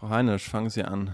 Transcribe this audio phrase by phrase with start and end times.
[0.00, 1.10] Frau Heinisch, fangen Sie an.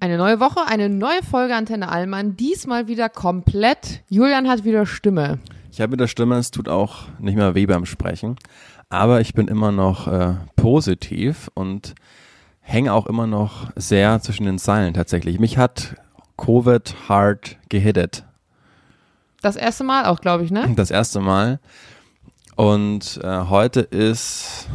[0.00, 2.38] Eine neue Woche, eine neue Folge Antenne Allmann.
[2.38, 4.02] Diesmal wieder komplett.
[4.08, 5.38] Julian hat wieder Stimme.
[5.70, 8.36] Ich habe wieder Stimme, es tut auch nicht mehr weh beim Sprechen.
[8.88, 11.94] Aber ich bin immer noch äh, positiv und
[12.60, 15.38] hänge auch immer noch sehr zwischen den Zeilen tatsächlich.
[15.38, 15.96] Mich hat
[16.38, 18.24] Covid hard gehittet.
[19.42, 20.72] Das erste Mal auch, glaube ich, ne?
[20.74, 21.60] Das erste Mal.
[22.56, 24.68] Und äh, heute ist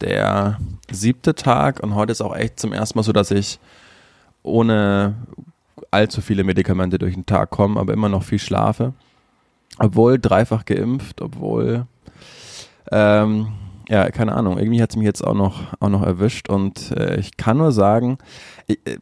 [0.00, 0.58] der
[0.90, 3.60] siebte Tag und heute ist auch echt zum ersten Mal so, dass ich
[4.42, 5.14] ohne
[5.92, 8.94] allzu viele Medikamente durch den Tag komme, aber immer noch viel schlafe.
[9.78, 11.86] Obwohl dreifach geimpft, obwohl
[12.90, 13.52] ähm,
[13.88, 17.18] ja, keine Ahnung, irgendwie hat es mich jetzt auch noch, auch noch erwischt und äh,
[17.18, 18.18] ich kann nur sagen,
[18.66, 18.98] ich, äh,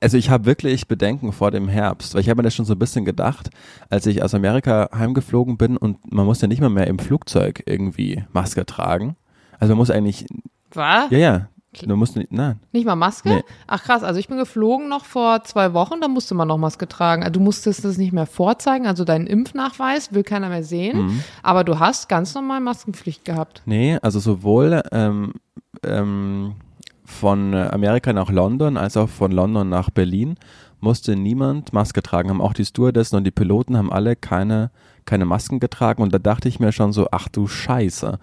[0.00, 2.74] also ich habe wirklich Bedenken vor dem Herbst, weil ich habe mir das schon so
[2.74, 3.50] ein bisschen gedacht,
[3.90, 7.62] als ich aus Amerika heimgeflogen bin und man muss ja nicht mal mehr im Flugzeug
[7.66, 9.16] irgendwie Maske tragen.
[9.58, 10.26] Also man muss eigentlich.
[10.72, 11.10] Was?
[11.10, 11.48] Ja, ja.
[11.82, 12.58] Du musst nicht, nein.
[12.72, 13.28] Nicht mal Maske?
[13.28, 13.42] Nee.
[13.66, 16.88] Ach krass, also ich bin geflogen noch vor zwei Wochen, da musste man noch Maske
[16.88, 17.22] tragen.
[17.22, 21.20] Also du musstest das nicht mehr vorzeigen, also deinen Impfnachweis will keiner mehr sehen, Mhm.
[21.42, 23.60] aber du hast ganz normal Maskenpflicht gehabt.
[23.66, 25.34] Nee, also sowohl ähm,
[25.84, 26.54] ähm,
[27.06, 30.36] von äh, Amerika nach London als auch von London nach Berlin
[30.80, 32.28] musste niemand Maske tragen.
[32.28, 34.70] Haben auch die Stewardessen und die Piloten haben alle keine,
[35.06, 38.18] keine Masken getragen und da dachte ich mir schon so, ach du Scheiße.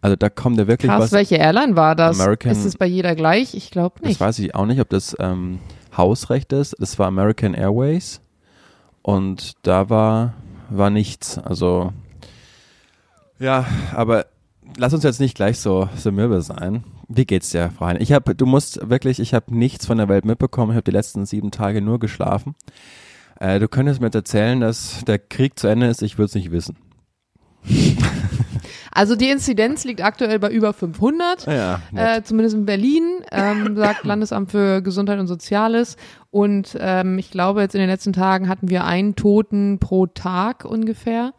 [0.00, 1.12] Also da kommt ja wirklich Krass, was.
[1.12, 2.18] welche Airline war das?
[2.18, 3.54] American- ist es bei jeder gleich?
[3.54, 4.20] Ich glaube Das nicht.
[4.20, 5.60] weiß ich auch nicht, ob das ähm,
[5.96, 6.74] Hausrecht ist.
[6.80, 8.20] Das war American Airways
[9.02, 10.32] und da war,
[10.70, 11.38] war nichts.
[11.38, 11.92] Also
[13.38, 14.26] ja, aber
[14.76, 16.84] lass uns jetzt nicht gleich so, so mürbe sein.
[17.08, 17.98] Wie geht's dir, Frau Hein?
[18.00, 20.72] Ich habe, du musst wirklich, ich habe nichts von der Welt mitbekommen.
[20.72, 22.54] Ich habe die letzten sieben Tage nur geschlafen.
[23.38, 26.02] Äh, du könntest mir jetzt erzählen, dass der Krieg zu Ende ist.
[26.02, 26.76] Ich würde es nicht wissen.
[28.94, 31.46] Also die Inzidenz liegt aktuell bei über 500.
[31.46, 31.80] Ja.
[31.94, 35.96] Äh, zumindest in Berlin, ähm, sagt Landesamt für Gesundheit und Soziales.
[36.30, 40.66] Und ähm, ich glaube, jetzt in den letzten Tagen hatten wir einen Toten pro Tag
[40.66, 41.32] ungefähr.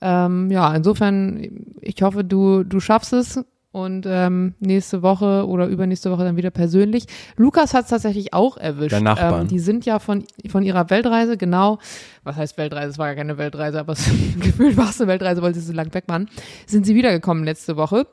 [0.00, 3.40] Ähm, ja, insofern, ich hoffe, du, du schaffst es.
[3.72, 7.04] Und ähm, nächste Woche oder übernächste Woche dann wieder persönlich.
[7.36, 8.90] Lukas hat es tatsächlich auch erwischt.
[8.90, 9.42] Der Nachbarn.
[9.42, 11.78] Ähm, die sind ja von, von ihrer Weltreise, genau,
[12.24, 12.88] was heißt Weltreise?
[12.88, 15.72] Es war ja keine Weltreise, aber es, gefühlt war es eine Weltreise, weil sie so
[15.72, 16.28] lang weg waren.
[16.66, 18.08] Sind sie wiedergekommen letzte Woche.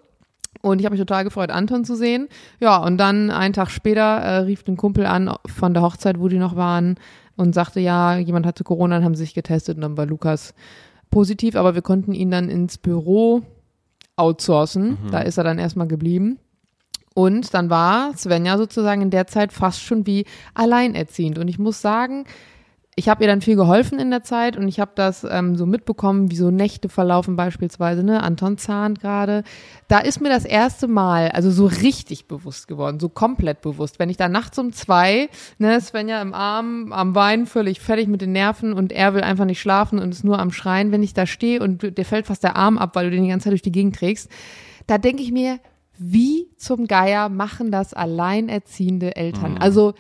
[0.62, 2.28] Und ich habe mich total gefreut, Anton zu sehen.
[2.60, 6.28] Ja, und dann einen Tag später äh, rief ein Kumpel an von der Hochzeit, wo
[6.28, 6.96] die noch waren,
[7.36, 10.54] und sagte, ja, jemand hatte Corona, dann haben sich getestet und dann war Lukas
[11.10, 13.44] positiv, aber wir konnten ihn dann ins Büro
[14.16, 14.98] outsourcen.
[15.12, 16.40] Da ist er dann erstmal geblieben.
[17.14, 21.40] Und dann war Svenja sozusagen in der Zeit fast schon wie alleinerziehend.
[21.40, 22.26] Und ich muss sagen,
[23.00, 25.68] ich habe ihr dann viel geholfen in der Zeit und ich habe das ähm, so
[25.68, 28.24] mitbekommen, wie so Nächte verlaufen beispielsweise, ne?
[28.24, 29.44] Anton Zahn gerade.
[29.88, 34.10] Da ist mir das erste Mal, also so richtig bewusst geworden, so komplett bewusst, wenn
[34.10, 38.32] ich da nachts um zwei, ne, Svenja im Arm, am Weinen, völlig fertig mit den
[38.32, 41.28] Nerven und er will einfach nicht schlafen und ist nur am Schreien, wenn ich da
[41.28, 43.62] stehe und dir fällt fast der Arm ab, weil du den die ganze Zeit durch
[43.62, 44.28] die Gegend trägst,
[44.88, 45.60] da denke ich mir,
[46.00, 49.60] wie zum Geier machen das alleinerziehende Eltern?
[49.60, 49.94] Also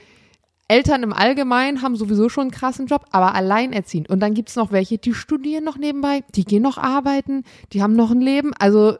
[0.67, 4.09] Eltern im Allgemeinen haben sowieso schon einen krassen Job, aber alleinerziehend.
[4.09, 7.93] Und dann gibt's noch welche, die studieren noch nebenbei, die gehen noch arbeiten, die haben
[7.93, 8.53] noch ein Leben.
[8.59, 8.97] Also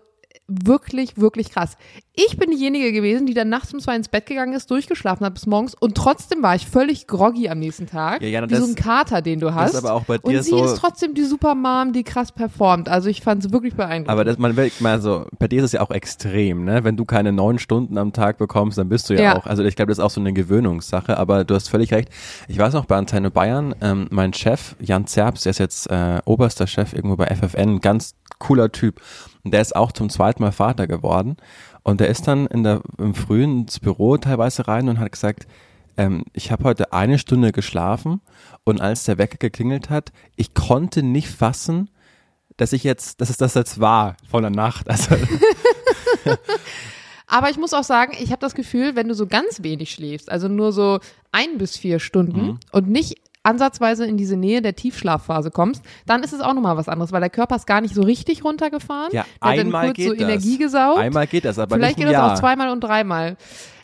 [0.48, 1.78] wirklich, wirklich krass.
[2.20, 5.36] Ich bin diejenige gewesen, die dann nachts um zwei ins Bett gegangen ist, durchgeschlafen hat
[5.36, 8.24] bis morgens und trotzdem war ich völlig groggy am nächsten Tag.
[8.24, 9.76] Ja, ja, wie das- so ein Kater, den du hast.
[9.76, 12.90] ist aber auch bei dir und sie so- ist trotzdem die Supermom, die krass performt.
[12.90, 14.10] Also ich fand es wirklich beeindruckend.
[14.10, 16.84] Aber das, man will mal so, bei dir ist es ja auch extrem, ne?
[16.84, 19.38] Wenn du keine neun Stunden am Tag bekommst, dann bist du ja, Ja.
[19.38, 19.46] auch.
[19.46, 22.10] Also ich glaube, das ist auch so eine Gewöhnungssache, aber du hast völlig recht.
[22.48, 26.20] Ich weiß noch bei Antenne Bayern, ähm, mein Chef, Jan Zerbs, der ist jetzt äh,
[26.26, 29.02] oberster Chef irgendwo bei FFN, ein ganz cooler Typ.
[29.44, 31.38] Und der ist auch zum zweiten Mal Vater geworden.
[31.88, 35.48] Und der ist dann in der, im Frühen ins Büro teilweise rein und hat gesagt,
[35.96, 38.20] ähm, ich habe heute eine Stunde geschlafen
[38.66, 41.90] und als der Wecker geklingelt hat, ich konnte nicht fassen,
[42.58, 44.86] dass ich jetzt, dass es das jetzt war von der Nacht.
[44.90, 45.16] Also
[47.25, 50.30] Aber ich muss auch sagen, ich habe das Gefühl, wenn du so ganz wenig schläfst,
[50.30, 51.00] also nur so
[51.31, 52.60] ein bis vier Stunden Mhm.
[52.74, 53.16] und nicht
[53.48, 57.22] ansatzweise in diese Nähe der Tiefschlafphase kommst, dann ist es auch nochmal was anderes, weil
[57.22, 59.10] der Körper ist gar nicht so richtig runtergefahren.
[59.14, 60.22] ja, Der hat dann einmal kurz geht so das.
[60.24, 61.00] Energie gesaugt.
[61.00, 63.38] Einmal geht das, aber Vielleicht geht das auch zweimal und dreimal.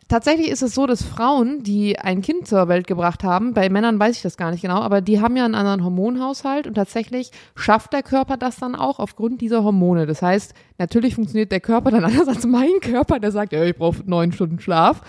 [0.09, 3.99] Tatsächlich ist es so, dass Frauen, die ein Kind zur Welt gebracht haben, bei Männern
[3.99, 7.31] weiß ich das gar nicht genau, aber die haben ja einen anderen Hormonhaushalt und tatsächlich
[7.55, 10.05] schafft der Körper das dann auch aufgrund dieser Hormone.
[10.05, 13.75] Das heißt, natürlich funktioniert der Körper dann anders als mein Körper, der sagt, ja, ich
[13.75, 15.01] brauche neun Stunden Schlaf.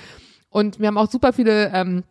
[0.49, 2.05] Und wir haben auch super viele ähm,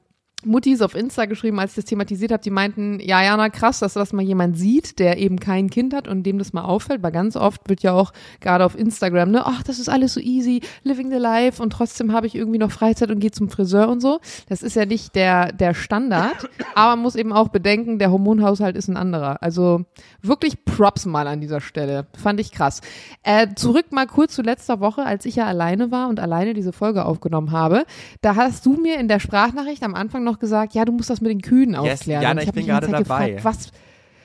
[0.46, 3.94] Muttis auf Insta geschrieben, als ich das thematisiert habe, die meinten, ja, Jana, krass, dass
[3.94, 7.12] das mal jemand sieht, der eben kein Kind hat und dem das mal auffällt, weil
[7.12, 10.62] ganz oft wird ja auch gerade auf Instagram, ne, ach, das ist alles so easy,
[10.84, 14.02] living the life und trotzdem habe ich irgendwie noch Freizeit und gehe zum Friseur und
[14.02, 14.20] so.
[14.50, 18.76] Das ist ja nicht der, der Standard, aber man muss eben auch bedenken, der Hormonhaushalt
[18.76, 19.42] ist ein anderer.
[19.42, 19.86] Also
[20.22, 22.08] wirklich Props mal an dieser Stelle.
[22.16, 22.82] Fand ich krass.
[23.24, 26.74] Äh, zurück mal kurz zu letzter Woche, als ich ja alleine war und alleine diese
[26.74, 27.86] Folge aufgenommen habe.
[28.22, 31.22] Da hast du mir in der Sprachnachricht am Anfang noch gesagt, ja, du musst das
[31.22, 32.22] mit den Kühen Yes, aufklären.
[32.24, 33.32] Jana, ich hab bin gerade dabei.
[33.32, 33.46] Gefragt,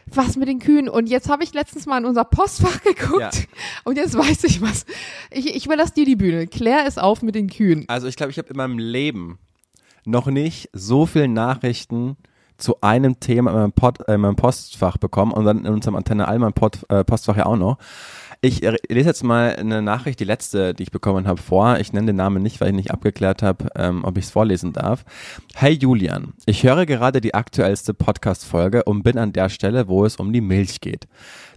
[0.06, 0.88] was, was mit den Kühen?
[0.88, 3.30] Und jetzt habe ich letztens mal in unser Postfach geguckt Ja.
[3.84, 4.86] und jetzt weiß ich was.
[5.30, 6.46] Ich, ich überlasse dir die Bühne.
[6.46, 7.84] Klär es auf mit den Kühen.
[7.88, 9.38] Also ich glaube, ich habe in meinem Leben
[10.04, 12.16] noch nicht so viele Nachrichten
[12.56, 15.94] zu einem Thema in meinem, Pod, äh, in meinem Postfach bekommen und dann in unserem
[15.94, 17.78] Antenne Allmann Pod, äh, Postfach ja auch noch.
[18.40, 21.80] Ich lese jetzt mal eine Nachricht, die letzte, die ich bekommen habe, vor.
[21.80, 24.72] Ich nenne den Namen nicht, weil ich nicht abgeklärt habe, ähm, ob ich es vorlesen
[24.72, 25.04] darf.
[25.56, 30.16] Hey Julian, ich höre gerade die aktuellste Podcast-Folge und bin an der Stelle, wo es
[30.16, 31.08] um die Milch geht.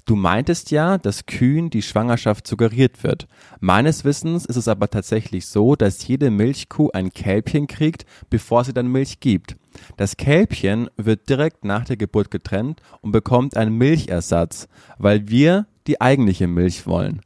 [0.06, 3.28] Du meintest ja, dass Kühen die Schwangerschaft suggeriert wird.
[3.60, 8.74] Meines Wissens ist es aber tatsächlich so, dass jede Milchkuh ein Kälbchen kriegt, bevor sie
[8.74, 9.56] dann Milch gibt.
[9.98, 14.68] Das Kälbchen wird direkt nach der Geburt getrennt und bekommt einen Milchersatz,
[14.98, 17.22] weil wir die eigentliche Milch wollen.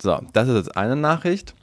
[0.00, 1.54] So, das ist jetzt eine Nachricht.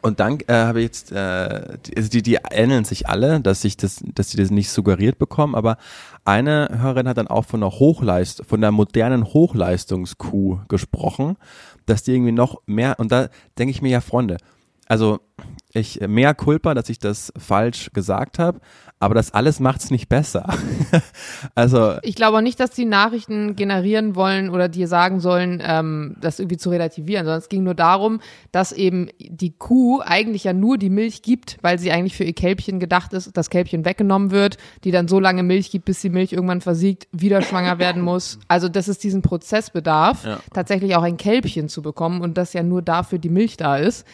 [0.00, 3.76] Und dann äh, habe ich jetzt, äh, die- also die, ähneln sich alle, dass ich
[3.76, 5.76] das, dass sie das nicht suggeriert bekommen, aber
[6.24, 11.36] eine Hörerin hat dann auch von der Hochleist, von der modernen Hochleistungskuh gesprochen,
[11.86, 14.36] dass die irgendwie noch mehr, und da denke ich mir ja, Freunde,
[14.86, 15.18] also
[15.74, 18.60] ich mehr Culpa, dass ich das falsch gesagt habe,
[19.00, 20.48] aber das alles macht's nicht besser.
[21.54, 26.16] also Ich glaube auch nicht, dass die Nachrichten generieren wollen oder dir sagen sollen, ähm,
[26.20, 28.20] das irgendwie zu relativieren, sondern es ging nur darum,
[28.50, 32.34] dass eben die Kuh eigentlich ja nur die Milch gibt, weil sie eigentlich für ihr
[32.34, 36.10] Kälbchen gedacht ist, das Kälbchen weggenommen wird, die dann so lange Milch gibt, bis die
[36.10, 38.38] Milch irgendwann versiegt, wieder schwanger werden muss.
[38.48, 40.40] Also dass es diesen Prozess bedarf, Ja.
[40.52, 44.06] tatsächlich auch ein Kälbchen zu bekommen und dass ja nur dafür die Milch da ist.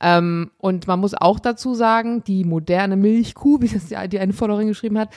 [0.00, 4.32] Ähm, und man muss auch dazu sagen, die moderne Milchkuh, wie das die, die eine
[4.32, 5.10] Followerin geschrieben hat,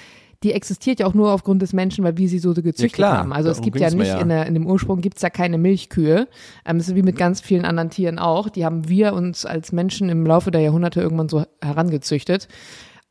[0.43, 3.33] die existiert ja auch nur aufgrund des Menschen, weil wir sie so gezüchtet klar, haben.
[3.33, 4.19] Also es gibt ja nicht ja.
[4.19, 6.29] In, der, in dem Ursprung gibt's ja keine Milchkühe.
[6.65, 8.47] Ähm, das ist wie mit ganz vielen anderen Tieren auch.
[8.47, 12.47] Die haben wir uns als Menschen im Laufe der Jahrhunderte irgendwann so herangezüchtet.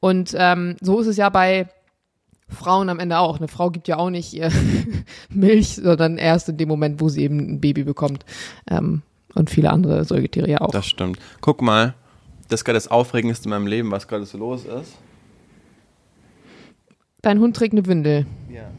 [0.00, 1.68] Und ähm, so ist es ja bei
[2.48, 3.36] Frauen am Ende auch.
[3.36, 4.50] Eine Frau gibt ja auch nicht ihr
[5.28, 8.24] Milch, sondern erst in dem Moment, wo sie eben ein Baby bekommt.
[8.70, 9.02] Ähm,
[9.38, 10.70] und viele andere Säugetiere ja auch.
[10.70, 11.18] Das stimmt.
[11.40, 11.94] Guck mal,
[12.48, 14.96] das ist gerade das Aufregendste in meinem Leben, was gerade so los ist.
[17.22, 18.26] Dein Hund trägt eine Windel.
[18.50, 18.70] Ja.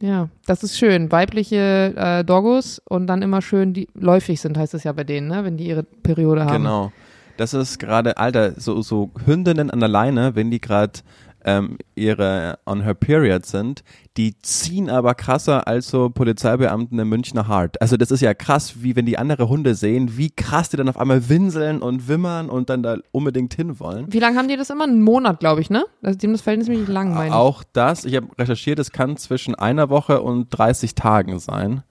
[0.00, 1.12] Ja, das ist schön.
[1.12, 5.28] Weibliche äh, Doggos und dann immer schön, die läufig sind, heißt es ja bei denen,
[5.28, 5.44] ne?
[5.44, 6.64] wenn die ihre Periode haben.
[6.64, 6.92] Genau.
[7.36, 11.00] Das ist gerade, Alter, so, so Hündinnen an der Leine, wenn die gerade
[11.44, 13.82] ähm, ihre on her period sind,
[14.16, 17.80] die ziehen aber krasser als so Polizeibeamten im Münchner Hart.
[17.80, 20.88] Also das ist ja krass, wie wenn die andere Hunde sehen, wie krass die dann
[20.88, 24.06] auf einmal winseln und wimmern und dann da unbedingt hinwollen.
[24.08, 24.84] Wie lange haben die das immer?
[24.84, 25.84] Einen Monat, glaube ich, ne?
[26.02, 27.32] Also dem das verhältnismäßig lang, meine ich.
[27.32, 31.82] Auch das, ich habe recherchiert, es kann zwischen einer Woche und 30 Tagen sein.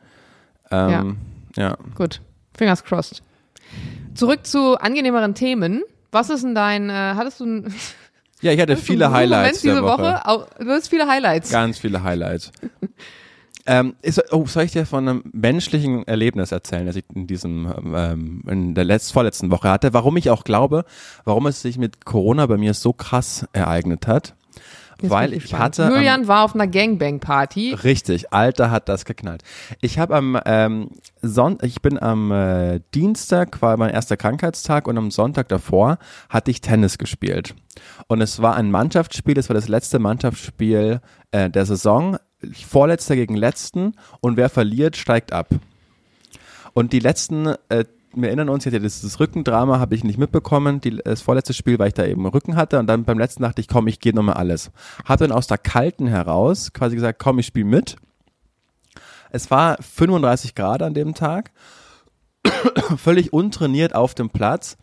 [0.69, 1.17] Ähm,
[1.55, 1.77] ja.
[1.95, 2.21] Gut.
[2.55, 3.23] Fingers crossed.
[4.13, 5.83] Zurück zu angenehmeren Themen.
[6.11, 7.73] Was ist denn dein, äh, hattest du ein,
[8.41, 10.25] Ja, ich hatte viele Highlights Moment diese Woche.
[10.27, 11.51] Au- Du hast viele Highlights.
[11.51, 12.51] Ganz viele Highlights.
[13.67, 17.71] ähm, ist, oh, soll ich dir von einem menschlichen Erlebnis erzählen, das ich in diesem
[17.95, 19.93] ähm, in der letzt, vorletzten Woche hatte?
[19.93, 20.85] Warum ich auch glaube,
[21.25, 24.35] warum es sich mit Corona bei mir so krass ereignet hat?
[25.01, 27.73] Jetzt Weil ich hatte Julian war auf einer Gangbang-Party.
[27.83, 29.43] Richtig, Alter hat das geknallt.
[29.81, 30.89] Ich habe am ähm,
[31.21, 35.97] Son ich bin am äh, Dienstag war mein erster Krankheitstag und am Sonntag davor
[36.29, 37.55] hatte ich Tennis gespielt.
[38.07, 42.17] Und es war ein Mannschaftsspiel, es war das letzte Mannschaftsspiel äh, der Saison,
[42.67, 45.49] vorletzter gegen letzten und wer verliert, steigt ab.
[46.73, 50.81] Und die letzten, äh, wir erinnern uns, ich hatte dieses Rückendrama, habe ich nicht mitbekommen.
[50.81, 52.79] Die, das vorletzte Spiel, weil ich da eben Rücken hatte.
[52.79, 54.71] Und dann beim letzten dachte ich, komm, ich gehe nochmal alles.
[55.05, 57.95] Habe dann aus der Kalten heraus quasi gesagt, komm, ich spiele mit.
[59.31, 61.51] Es war 35 Grad an dem Tag.
[62.97, 64.77] Völlig untrainiert auf dem Platz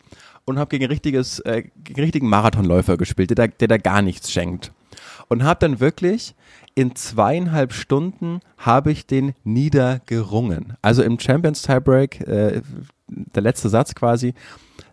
[0.45, 4.31] und habe gegen richtiges, äh, gegen richtigen Marathonläufer gespielt, der, da- der da gar nichts
[4.31, 4.71] schenkt.
[5.27, 6.33] Und habe dann wirklich
[6.73, 10.73] in zweieinhalb Stunden habe ich den niedergerungen.
[10.81, 12.61] Also im Champions Tiebreak, äh,
[13.09, 14.33] der letzte Satz quasi,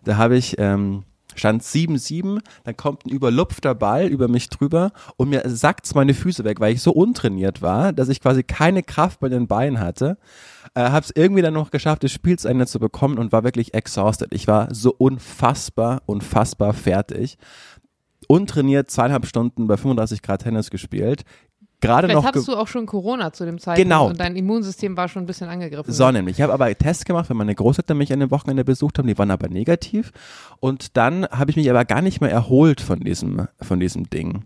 [0.03, 1.03] da habe ich ähm,
[1.39, 6.43] stand 7-7, dann kommt ein überlupfter Ball über mich drüber und mir sackt's meine Füße
[6.43, 10.17] weg, weil ich so untrainiert war, dass ich quasi keine Kraft bei den Beinen hatte.
[10.73, 13.73] Äh, hab's irgendwie dann noch geschafft, das Spiel zu Ende zu bekommen und war wirklich
[13.73, 14.33] exhausted.
[14.33, 17.37] Ich war so unfassbar, unfassbar fertig.
[18.27, 21.23] untrainiert zweieinhalb Stunden bei 35 Grad Tennis gespielt.
[21.79, 24.07] Gerade Vielleicht noch hattest du auch schon Corona zu dem Zeitpunkt Genau.
[24.07, 25.93] und dein Immunsystem war schon ein bisschen angegriffen.
[25.93, 26.37] so nämlich.
[26.37, 29.17] Ich habe aber Tests gemacht, wenn meine Großeltern mich an dem Wochenende besucht haben, die
[29.17, 30.11] waren aber negativ.
[30.59, 34.45] Und dann habe ich mich aber gar nicht mehr erholt von diesem, von diesem Ding.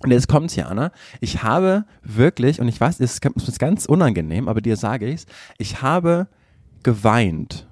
[0.00, 0.90] Und jetzt kommt's, Jana.
[1.20, 5.26] Ich habe wirklich, und ich weiß, es ist, ist ganz unangenehm, aber dir sage ich's,
[5.58, 6.26] ich habe
[6.82, 7.67] geweint.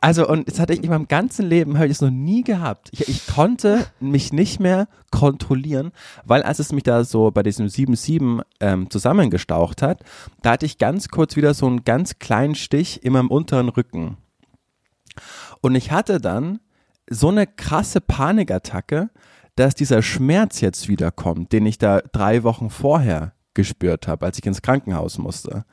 [0.00, 2.90] Also, und das hatte ich in meinem ganzen Leben, habe ich es noch nie gehabt.
[2.92, 5.92] Ich, ich konnte mich nicht mehr kontrollieren,
[6.24, 10.02] weil als es mich da so bei diesem 7-7 ähm, zusammengestaucht hat,
[10.42, 14.16] da hatte ich ganz kurz wieder so einen ganz kleinen Stich in meinem unteren Rücken.
[15.60, 16.60] Und ich hatte dann
[17.08, 19.10] so eine krasse Panikattacke,
[19.54, 24.46] dass dieser Schmerz jetzt wiederkommt, den ich da drei Wochen vorher gespürt habe, als ich
[24.46, 25.64] ins Krankenhaus musste.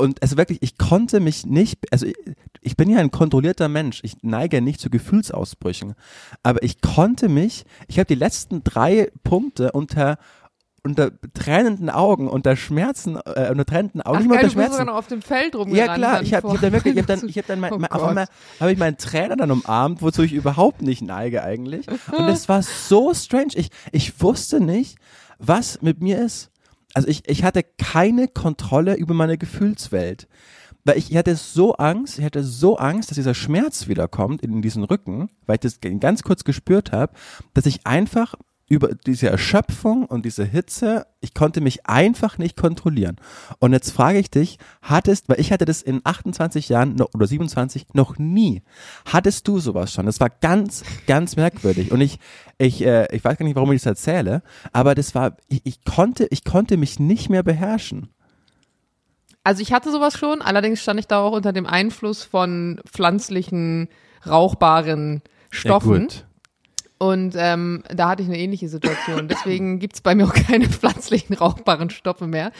[0.00, 2.14] Und also wirklich, ich konnte mich nicht, also ich,
[2.60, 5.94] ich bin ja ein kontrollierter Mensch, ich neige nicht zu Gefühlsausbrüchen,
[6.44, 10.18] aber ich konnte mich, ich habe die letzten drei Punkte unter
[10.84, 14.68] unter tränenden Augen, unter Schmerzen, äh, unter tränenden Augen, Ach nicht geil, unter bist sogar
[14.68, 14.86] Schmerzen.
[14.86, 15.88] noch auf dem Feld rumgerannt.
[15.88, 17.78] Ja klar, ich habe hab dann wirklich, ich habe dann, ich habe dann mein, Oh
[17.78, 18.26] mein, einmal
[18.60, 21.86] habe ich meinen Trainer dann umarmt, wozu ich überhaupt nicht neige eigentlich.
[21.88, 23.54] Und es war so strange.
[23.54, 24.96] Ich, ich wusste nicht,
[25.38, 26.50] was mit mir ist.
[26.94, 30.28] Also ich, ich hatte keine Kontrolle über meine Gefühlswelt.
[30.84, 34.62] Weil ich, ich hatte so Angst, ich hatte so Angst, dass dieser Schmerz wiederkommt in
[34.62, 37.12] diesen Rücken, weil ich das ganz kurz gespürt habe,
[37.52, 38.34] dass ich einfach
[38.68, 43.16] über diese Erschöpfung und diese Hitze, ich konnte mich einfach nicht kontrollieren.
[43.60, 47.26] Und jetzt frage ich dich, hattest, weil ich hatte das in 28 Jahren noch, oder
[47.26, 48.62] 27 noch nie.
[49.06, 50.06] Hattest du sowas schon?
[50.06, 51.92] Das war ganz, ganz merkwürdig.
[51.92, 52.18] Und ich,
[52.58, 55.84] ich, äh, ich weiß gar nicht, warum ich das erzähle, aber das war, ich, ich
[55.84, 58.08] konnte, ich konnte mich nicht mehr beherrschen.
[59.44, 63.88] Also ich hatte sowas schon, allerdings stand ich da auch unter dem Einfluss von pflanzlichen,
[64.26, 66.08] rauchbaren Stoffen.
[66.98, 69.28] Und ähm, da hatte ich eine ähnliche Situation.
[69.28, 72.52] Deswegen gibt's bei mir auch keine pflanzlichen rauchbaren Stoffe mehr.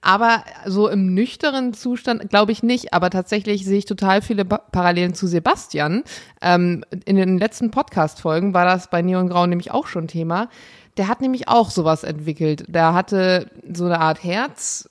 [0.00, 2.92] Aber so im nüchteren Zustand glaube ich nicht.
[2.92, 6.04] Aber tatsächlich sehe ich total viele ba Parallelen zu Sebastian.
[6.40, 10.48] Ähm, in den letzten Podcast-Folgen war das bei Neon Grau nämlich auch schon Thema.
[10.96, 12.64] Der hat nämlich auch sowas entwickelt.
[12.68, 14.88] Der hatte so eine Art Herz,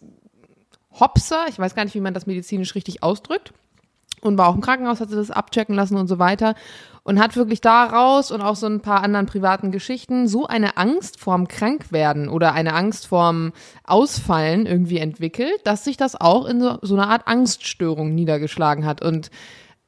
[0.99, 3.53] Hopser, ich weiß gar nicht, wie man das medizinisch richtig ausdrückt,
[4.21, 6.55] und war auch im Krankenhaus, hatte das abchecken lassen und so weiter
[7.03, 11.19] und hat wirklich daraus und auch so ein paar anderen privaten Geschichten so eine Angst
[11.19, 13.51] vorm Krankwerden oder eine Angst vorm
[13.83, 19.01] Ausfallen irgendwie entwickelt, dass sich das auch in so, so eine Art Angststörung niedergeschlagen hat
[19.01, 19.29] und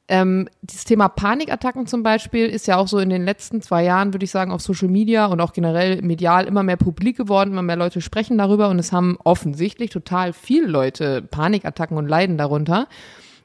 [0.08, 4.14] ähm, dieses Thema Panikattacken zum Beispiel ist ja auch so in den letzten zwei Jahren,
[4.14, 7.62] würde ich sagen, auf Social Media und auch generell medial immer mehr publik geworden, immer
[7.62, 12.86] mehr Leute sprechen darüber und es haben offensichtlich total viele Leute Panikattacken und leiden darunter.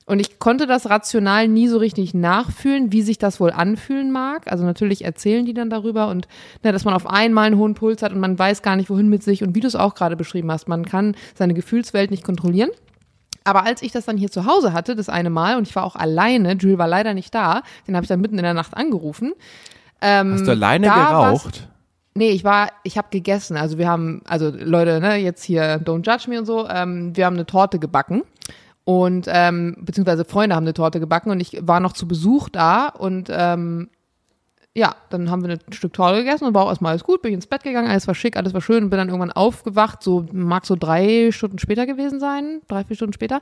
[0.05, 4.51] Und ich konnte das rational nie so richtig nachfühlen, wie sich das wohl anfühlen mag.
[4.51, 6.27] Also natürlich erzählen die dann darüber und
[6.63, 9.10] ne, dass man auf einmal einen hohen Puls hat und man weiß gar nicht, wohin
[9.10, 9.43] mit sich.
[9.43, 12.72] Und wie du es auch gerade beschrieben hast, man kann seine Gefühlswelt nicht kontrollieren.
[13.43, 15.84] Aber als ich das dann hier zu Hause hatte, das eine Mal, und ich war
[15.84, 18.75] auch alleine, Jules war leider nicht da, den habe ich dann mitten in der Nacht
[18.75, 19.34] angerufen.
[20.01, 21.67] Ähm, Hast du alleine geraucht?
[22.13, 23.55] Nee, ich war, ich habe gegessen.
[23.55, 27.25] Also wir haben, also Leute, ne, jetzt hier Don't Judge Me und so, ähm, wir
[27.25, 28.24] haben eine Torte gebacken.
[28.83, 32.88] Und ähm, beziehungsweise Freunde haben eine Torte gebacken und ich war noch zu Besuch da
[32.88, 33.89] und ähm,
[34.73, 37.31] ja, dann haben wir ein Stück Torte gegessen und war auch erstmal alles gut, bin
[37.31, 40.01] ich ins Bett gegangen, alles war schick, alles war schön und bin dann irgendwann aufgewacht,
[40.01, 43.41] so mag so drei Stunden später gewesen sein, drei, vier Stunden später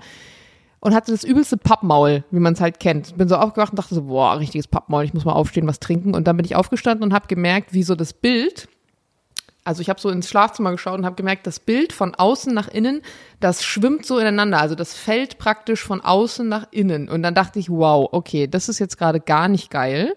[0.80, 3.18] und hatte das übelste Pappmaul, wie man es halt kennt.
[3.18, 6.16] Bin so aufgewacht und dachte so, boah, richtiges Pappmaul, ich muss mal aufstehen, was trinken.
[6.16, 8.70] Und dann bin ich aufgestanden und habe gemerkt, wie so das Bild,
[9.70, 12.70] also ich habe so ins Schlafzimmer geschaut und habe gemerkt, das Bild von außen nach
[12.70, 13.04] innen,
[13.40, 14.60] das schwimmt so ineinander.
[14.60, 17.08] Also das fällt praktisch von außen nach innen.
[17.08, 20.16] Und dann dachte ich, wow, okay, das ist jetzt gerade gar nicht geil.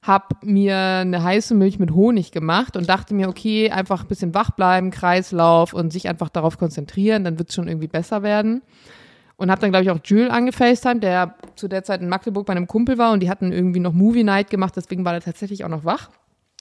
[0.00, 4.32] Hab mir eine heiße Milch mit Honig gemacht und dachte mir, okay, einfach ein bisschen
[4.32, 8.62] wach bleiben, Kreislauf und sich einfach darauf konzentrieren, dann wird es schon irgendwie besser werden.
[9.36, 12.52] Und habe dann, glaube ich, auch Jules angefacetimed, der zu der Zeit in Magdeburg bei
[12.52, 15.64] einem Kumpel war und die hatten irgendwie noch Movie Night gemacht, deswegen war er tatsächlich
[15.64, 16.10] auch noch wach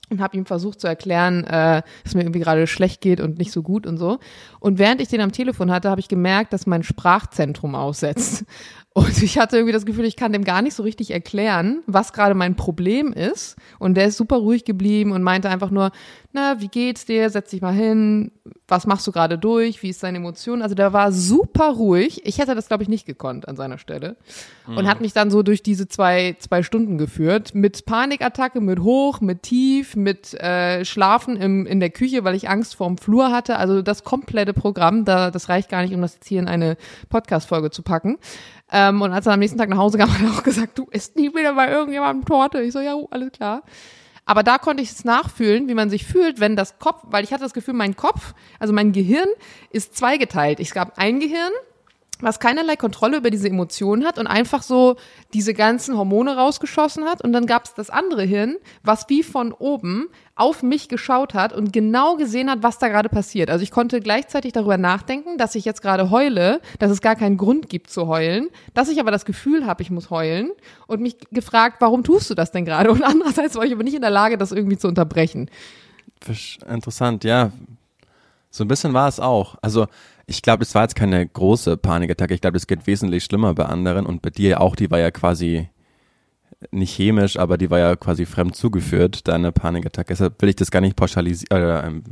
[0.10, 3.51] und habe ihm versucht zu erklären, äh, dass mir irgendwie gerade schlecht geht und nicht
[3.51, 4.19] so gut und so.
[4.60, 8.45] Und während ich den am Telefon hatte, habe ich gemerkt, dass mein Sprachzentrum aussetzt.
[8.95, 12.13] Und ich hatte irgendwie das Gefühl, ich kann dem gar nicht so richtig erklären, was
[12.13, 13.55] gerade mein Problem ist.
[13.79, 15.91] Und der ist super ruhig geblieben und meinte einfach nur,
[16.31, 17.27] na, wie geht's dir?
[17.31, 18.31] Setz dich mal hin.
[18.74, 19.84] Was machst du gerade durch?
[19.84, 20.63] Wie ist deine Emotion?
[20.63, 22.25] Also der war super ruhig.
[22.25, 24.15] Ich hätte das, glaube ich, nicht gekonnt an seiner Stelle.
[24.65, 27.53] Und hat mich dann so durch diese zwei, zwei Stunden geführt.
[27.53, 32.50] Mit Panikattacke, mit hoch, mit tief, mit äh, Schlafen im, in der Küche, weil ich
[32.50, 33.58] Angst vorm Flur hatte.
[33.58, 36.75] Also das komplette Programm, da, das reicht gar nicht, um das jetzt hier in eine
[37.10, 38.18] Podcast-Folge zu packen.
[38.72, 40.88] Ähm, und als er am nächsten Tag nach Hause kam, hat er auch gesagt, du
[40.89, 42.60] isst nie wieder bei irgendjemandem Torte.
[42.62, 43.62] Ich so, ja, alles klar.
[44.25, 47.34] Aber da konnte ich es nachfühlen, wie man sich fühlt, wenn das Kopf, weil ich
[47.34, 49.27] hatte das Gefühl, mein Kopf, also mein Gehirn
[49.70, 50.60] ist zweigeteilt.
[50.60, 51.51] Es gab ein Gehirn,
[52.24, 54.96] was keinerlei Kontrolle über diese Emotionen hat und einfach so
[55.34, 57.24] diese ganzen Hormone rausgeschossen hat.
[57.24, 61.53] Und dann gab es das andere Hirn, was wie von oben auf mich geschaut hat
[61.53, 63.50] und genau gesehen hat, was da gerade passiert.
[63.50, 67.38] Also ich konnte gleichzeitig darüber nachdenken, dass ich jetzt gerade heule, dass es gar keinen
[67.38, 70.51] Grund gibt zu heulen, dass ich aber das Gefühl habe, ich muss heulen
[70.88, 72.92] und mich gefragt, warum tust du das denn gerade?
[72.92, 75.50] Und andererseits war ich aber nicht in der Lage, das irgendwie zu unterbrechen.
[76.68, 77.51] Interessant, ja.
[78.50, 79.56] So ein bisschen war es auch.
[79.62, 79.88] Also
[80.25, 82.34] ich glaube, es war jetzt keine große Panikattacke.
[82.34, 85.12] Ich glaube, es geht wesentlich schlimmer bei anderen und bei dir auch, die war ja
[85.12, 85.70] quasi
[86.72, 90.08] nicht chemisch, aber die war ja quasi fremd zugeführt, deine Panikattacke.
[90.10, 92.03] Deshalb will ich das gar nicht pauschalisieren oder ähm,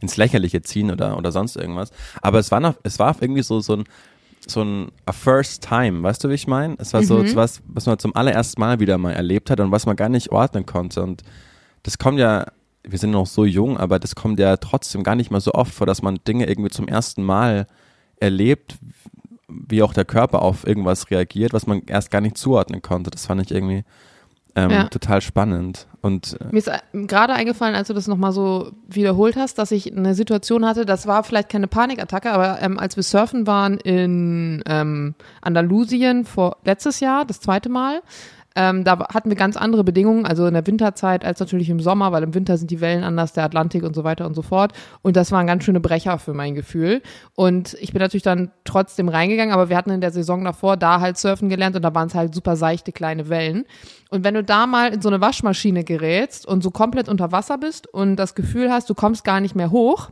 [0.00, 1.92] ins Lächerliche ziehen oder, oder sonst irgendwas.
[2.20, 3.84] Aber es war noch, es war irgendwie so, so ein,
[4.46, 6.74] so ein a first time, weißt du, wie ich meine?
[6.78, 7.06] Es war mhm.
[7.06, 9.94] so, so was, was man zum allerersten Mal wieder mal erlebt hat und was man
[9.94, 11.02] gar nicht ordnen konnte.
[11.02, 11.22] Und
[11.84, 12.46] das kommt ja
[12.84, 15.72] wir sind noch so jung, aber das kommt ja trotzdem gar nicht mal so oft
[15.72, 17.66] vor, dass man Dinge irgendwie zum ersten Mal
[18.16, 18.76] erlebt,
[19.48, 23.10] wie auch der Körper auf irgendwas reagiert, was man erst gar nicht zuordnen konnte.
[23.10, 23.84] Das fand ich irgendwie
[24.54, 24.84] ähm, ja.
[24.84, 25.86] total spannend.
[26.00, 29.94] Und, äh, Mir ist gerade eingefallen, als du das nochmal so wiederholt hast, dass ich
[29.94, 34.62] eine Situation hatte, das war vielleicht keine Panikattacke, aber ähm, als wir surfen waren in
[34.66, 38.02] ähm, Andalusien vor letztes Jahr, das zweite Mal,
[38.54, 42.12] ähm, da hatten wir ganz andere Bedingungen, also in der Winterzeit als natürlich im Sommer,
[42.12, 44.72] weil im Winter sind die Wellen anders, der Atlantik und so weiter und so fort.
[45.02, 47.02] Und das waren ganz schöne Brecher für mein Gefühl.
[47.34, 51.00] Und ich bin natürlich dann trotzdem reingegangen, aber wir hatten in der Saison davor da
[51.00, 53.64] halt surfen gelernt und da waren es halt super seichte kleine Wellen.
[54.10, 57.58] Und wenn du da mal in so eine Waschmaschine gerätst und so komplett unter Wasser
[57.58, 60.10] bist und das Gefühl hast, du kommst gar nicht mehr hoch,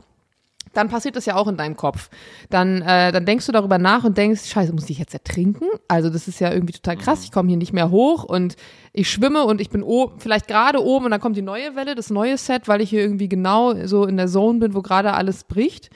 [0.73, 2.09] dann passiert das ja auch in deinem Kopf.
[2.49, 5.65] Dann, äh, dann denkst du darüber nach und denkst, scheiße, muss ich jetzt ertrinken?
[5.87, 8.55] Also das ist ja irgendwie total krass, ich komme hier nicht mehr hoch und
[8.93, 11.95] ich schwimme und ich bin oben, vielleicht gerade oben und dann kommt die neue Welle,
[11.95, 15.13] das neue Set, weil ich hier irgendwie genau so in der Zone bin, wo gerade
[15.13, 15.89] alles bricht.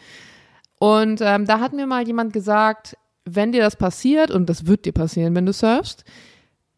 [0.80, 4.86] Und ähm, da hat mir mal jemand gesagt, wenn dir das passiert, und das wird
[4.86, 6.04] dir passieren, wenn du surfst,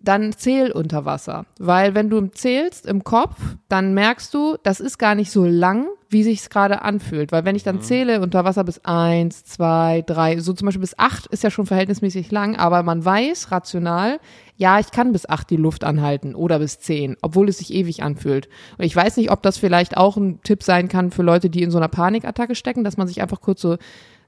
[0.08, 1.46] dann zähl unter Wasser.
[1.60, 3.36] Weil wenn du zählst im Kopf,
[3.68, 7.32] dann merkst du, das ist gar nicht so lang, wie sich es gerade anfühlt.
[7.32, 7.82] Weil wenn ich dann mhm.
[7.82, 11.66] zähle unter Wasser bis eins, zwei, drei, so zum Beispiel bis acht ist ja schon
[11.66, 14.20] verhältnismäßig lang, aber man weiß rational,
[14.56, 18.02] ja, ich kann bis acht die Luft anhalten oder bis zehn, obwohl es sich ewig
[18.02, 18.48] anfühlt.
[18.78, 21.64] Und ich weiß nicht, ob das vielleicht auch ein Tipp sein kann für Leute, die
[21.64, 23.78] in so einer Panikattacke stecken, dass man sich einfach kurz so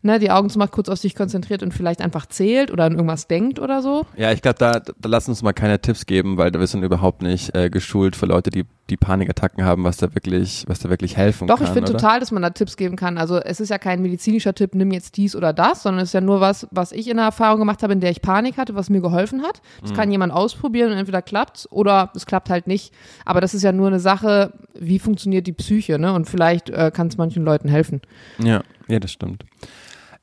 [0.01, 3.27] ne, die Augen zumacht, kurz auf sich konzentriert und vielleicht einfach zählt oder an irgendwas
[3.27, 4.05] denkt oder so.
[4.15, 7.21] Ja, ich glaube, da, da lass uns mal keine Tipps geben, weil wir sind überhaupt
[7.21, 11.15] nicht äh, geschult für Leute, die die Panikattacken haben, was da wirklich, was da wirklich
[11.15, 11.65] helfen Doch, kann.
[11.65, 13.17] Doch, ich finde total, dass man da Tipps geben kann.
[13.17, 16.13] Also es ist ja kein medizinischer Tipp, nimm jetzt dies oder das, sondern es ist
[16.13, 18.75] ja nur was, was ich in der Erfahrung gemacht habe, in der ich Panik hatte,
[18.75, 19.62] was mir geholfen hat.
[19.81, 19.95] Das mhm.
[19.95, 22.93] kann jemand ausprobieren und entweder klappt oder es klappt halt nicht.
[23.25, 26.13] Aber das ist ja nur eine Sache, wie funktioniert die Psyche, ne?
[26.13, 28.01] Und vielleicht äh, kann es manchen Leuten helfen.
[28.39, 29.45] Ja, ja, das stimmt.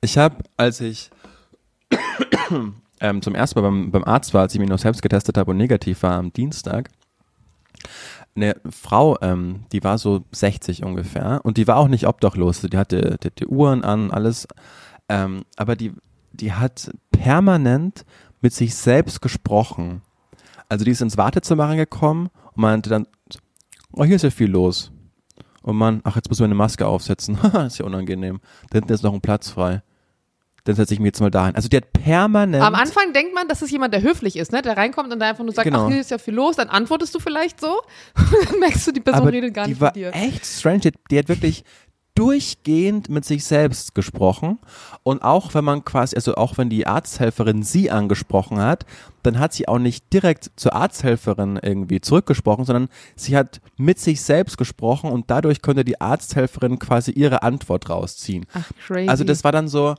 [0.06, 1.10] Ich habe, als ich
[3.00, 5.50] ähm, zum ersten Mal beim, beim Arzt war, als ich mich noch selbst getestet habe
[5.50, 6.90] und negativ war am Dienstag,
[8.36, 12.76] eine Frau, ähm, die war so 60 ungefähr und die war auch nicht obdachlos, die
[12.76, 14.46] hatte, die, die Uhren an, alles,
[15.08, 15.92] ähm, aber die,
[16.32, 18.04] die hat permanent
[18.40, 20.02] mit sich selbst gesprochen.
[20.68, 23.08] Also die ist ins Wartezimmer reingekommen und meinte dann,
[23.90, 24.92] oh, hier ist ja viel los.
[25.66, 27.36] Und man, ach, jetzt müssen wir eine Maske aufsetzen.
[27.66, 28.38] ist ja unangenehm.
[28.70, 29.82] Da hinten ist noch ein Platz frei.
[30.66, 31.54] Dann setze ich mich jetzt mal dahin.
[31.54, 32.62] Also die hat permanent.
[32.62, 34.62] Am Anfang denkt man, das ist jemand, der höflich ist, ne?
[34.62, 35.86] Der reinkommt und da einfach nur sagt, genau.
[35.86, 36.56] ach, hier ist ja viel los.
[36.56, 37.80] Dann antwortest du vielleicht so.
[38.14, 40.12] dann merkst du, die Person Aber redet gar die nicht war mit dir.
[40.12, 40.80] Echt strange.
[40.80, 41.64] Die, die hat wirklich
[42.16, 44.58] durchgehend mit sich selbst gesprochen.
[45.04, 48.86] Und auch wenn man quasi, also auch wenn die Arzthelferin sie angesprochen hat,
[49.22, 54.22] dann hat sie auch nicht direkt zur Arzthelferin irgendwie zurückgesprochen, sondern sie hat mit sich
[54.22, 58.46] selbst gesprochen und dadurch konnte die Arzthelferin quasi ihre Antwort rausziehen.
[58.54, 59.08] Ach, crazy.
[59.08, 59.94] Also das war dann so,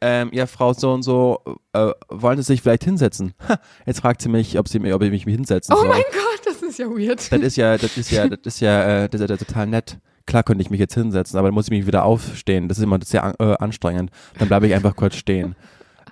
[0.00, 1.40] ähm, ja, Frau so und so,
[1.72, 3.34] äh, wollen Sie sich vielleicht hinsetzen?
[3.48, 5.88] Ha, jetzt fragt sie mich, ob, sie, ob ich mich hinsetzen oh soll.
[5.88, 7.30] Oh mein Gott, das ist ja weird.
[7.30, 9.98] Das ist ja, das ist ja, das ist ja, äh, das ist ja total nett
[10.30, 12.68] klar könnte ich mich jetzt hinsetzen, aber dann muss ich mich wieder aufstehen.
[12.68, 14.10] Das ist immer sehr äh, anstrengend.
[14.38, 15.56] Dann bleibe ich einfach kurz stehen.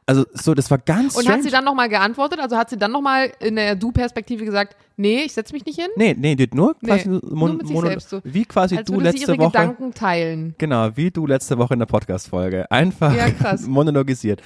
[0.09, 1.37] Also so, das war ganz Und strange.
[1.37, 2.41] hat sie dann nochmal geantwortet?
[2.41, 5.91] Also hat sie dann nochmal in der Du-Perspektive gesagt, nee, ich setze mich nicht hin?
[5.97, 8.21] Nee, nee, nur quasi nee, Mon, nur mit sich selbst so.
[8.25, 9.51] wie quasi Als du letzte sie ihre Woche.
[9.53, 10.55] Gedanken teilen.
[10.57, 12.71] Genau, wie du letzte Woche in der Podcast-Folge.
[12.71, 13.27] Einfach ja,
[13.67, 14.41] monologisiert.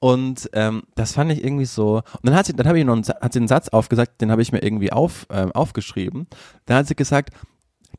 [0.00, 1.94] Und ähm, das fand ich irgendwie so.
[1.94, 4.30] Und dann hat sie, dann habe ich noch einen, hat sie einen Satz aufgesagt, den
[4.30, 6.26] habe ich mir irgendwie auf, ähm, aufgeschrieben.
[6.66, 7.30] Dann hat sie gesagt,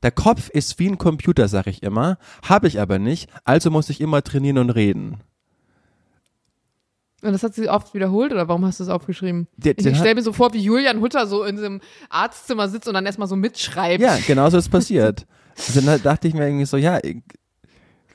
[0.03, 3.89] der Kopf ist wie ein Computer, sag ich immer, habe ich aber nicht, also muss
[3.89, 5.17] ich immer trainieren und reden.
[7.23, 9.47] Und das hat sie oft wiederholt oder warum hast du es aufgeschrieben?
[9.57, 12.87] Ich den stelle hat- mir so vor, wie Julian Hutter so in diesem Arztzimmer sitzt
[12.87, 14.01] und dann erstmal so mitschreibt.
[14.03, 15.25] Ja, genau so ist passiert.
[15.57, 16.99] Also dann dachte ich mir irgendwie so, ja,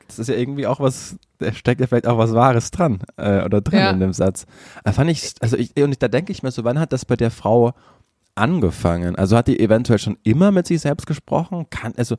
[0.07, 3.43] das ist ja irgendwie auch was, da steckt ja vielleicht auch was Wahres dran äh,
[3.45, 3.91] oder drin Ja.
[3.91, 4.47] in dem Satz.
[4.85, 7.17] Da fand ich, also ich, und da denke ich mir so, wann hat das bei
[7.17, 7.73] der Frau
[8.35, 9.17] angefangen?
[9.17, 11.67] Also hat die eventuell schon immer mit sich selbst gesprochen?
[11.71, 12.17] Kann, also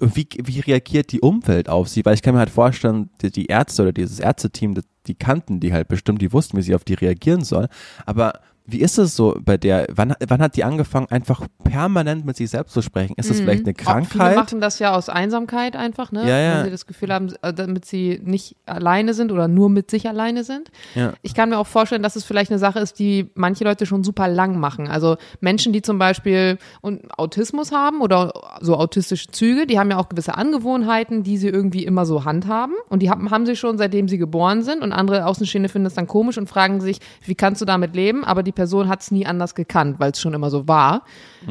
[0.00, 2.04] wie, wie reagiert die Umwelt auf sie?
[2.04, 5.60] Weil ich kann mir halt vorstellen, die, die Ärzte oder dieses Ärzteteam, das- die kannten
[5.60, 7.68] die halt bestimmt, die wussten, wie sie auf die reagieren soll.
[8.06, 12.36] Aber wie ist es so bei der, wann, wann hat die angefangen, einfach permanent mit
[12.36, 13.14] sich selbst zu sprechen?
[13.16, 13.86] Ist das vielleicht eine Mhm.
[13.86, 14.36] Auch Viele Krankheit?
[14.36, 16.22] machen das ja aus Einsamkeit einfach, ne?
[16.22, 16.56] Ja, ja.
[16.56, 20.08] Wenn sie das Gefühl haben, äh, damit sie nicht alleine sind oder nur mit sich
[20.08, 20.70] alleine sind.
[20.94, 21.12] Ja.
[21.22, 24.02] Ich kann mir auch vorstellen, dass es vielleicht eine Sache ist, die manche Leute schon
[24.02, 24.88] super lang machen.
[24.88, 29.98] Also Menschen, die zum Beispiel und Autismus haben oder so autistische Züge, die haben ja
[29.98, 32.74] auch gewisse Angewohnheiten, die sie irgendwie immer so handhaben.
[32.88, 34.82] Und die haben, haben sie schon, seitdem sie geboren sind.
[34.82, 38.24] Und andere Außenstehende finden das dann komisch und fragen sich, wie kannst du damit leben?
[38.24, 41.02] Aber die Person hat es nie anders gekannt, weil es schon immer so war.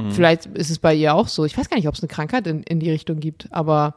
[0.09, 1.45] Vielleicht ist es bei ihr auch so.
[1.45, 3.95] Ich weiß gar nicht, ob es eine Krankheit in, in die Richtung gibt, aber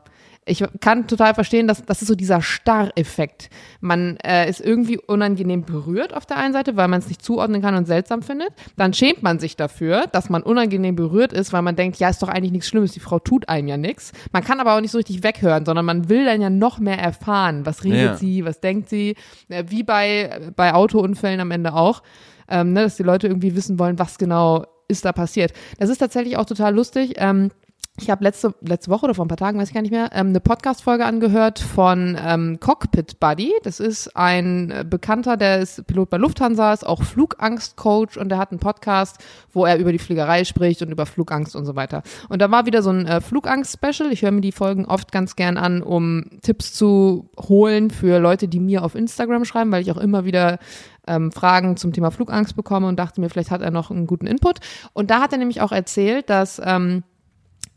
[0.49, 3.51] ich kann total verstehen, dass das ist so dieser Starreffekt.
[3.81, 7.63] Man äh, ist irgendwie unangenehm berührt auf der einen Seite, weil man es nicht zuordnen
[7.63, 8.51] kann und seltsam findet.
[8.77, 12.23] Dann schämt man sich dafür, dass man unangenehm berührt ist, weil man denkt, ja, ist
[12.23, 14.13] doch eigentlich nichts Schlimmes, die Frau tut einem ja nichts.
[14.33, 16.99] Man kann aber auch nicht so richtig weghören, sondern man will dann ja noch mehr
[16.99, 17.67] erfahren.
[17.67, 18.15] Was redet Ja.
[18.17, 19.17] sie, was denkt sie?
[19.49, 22.03] Äh, wie bei, bei Autounfällen am Ende auch,
[22.49, 25.53] ähm, ne, dass die Leute irgendwie wissen wollen, was genau ist da passiert.
[25.79, 27.15] Das ist tatsächlich auch total lustig.
[27.17, 27.51] Ähm,
[27.99, 30.11] ich habe letzte, letzte Woche oder vor ein paar Tagen, weiß ich gar nicht mehr,
[30.13, 33.53] ähm, eine Podcast-Folge angehört von ähm, Cockpit Buddy.
[33.63, 38.37] Das ist ein äh, Bekannter, der ist Pilot bei Lufthansa, ist auch Flugangst-Coach und der
[38.37, 42.03] hat einen Podcast, wo er über die Fliegerei spricht und über Flugangst und so weiter.
[42.29, 44.13] Und da war wieder so ein äh, Flugangst-Special.
[44.13, 48.47] Ich höre mir die Folgen oft ganz gern an, um Tipps zu holen für Leute,
[48.47, 50.59] die mir auf Instagram schreiben, weil ich auch immer wieder
[51.07, 54.27] ähm, Fragen zum Thema Flugangst bekomme und dachte mir, vielleicht hat er noch einen guten
[54.27, 54.61] Input.
[54.93, 57.05] Und da hat er nämlich auch erzählt, dass ähm,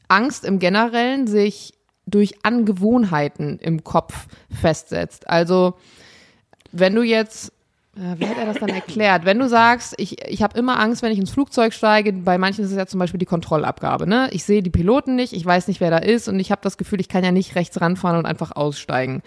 [0.07, 1.73] Angst im Generellen sich
[2.05, 5.29] durch Angewohnheiten im Kopf festsetzt.
[5.29, 5.75] Also
[6.71, 7.51] wenn du jetzt,
[7.95, 9.25] äh, wie hat er das dann erklärt?
[9.25, 12.63] Wenn du sagst, ich, ich habe immer Angst, wenn ich ins Flugzeug steige, bei manchen
[12.63, 14.07] ist es ja zum Beispiel die Kontrollabgabe.
[14.07, 14.29] Ne?
[14.31, 16.77] Ich sehe die Piloten nicht, ich weiß nicht, wer da ist und ich habe das
[16.77, 19.21] Gefühl, ich kann ja nicht rechts ranfahren und einfach aussteigen.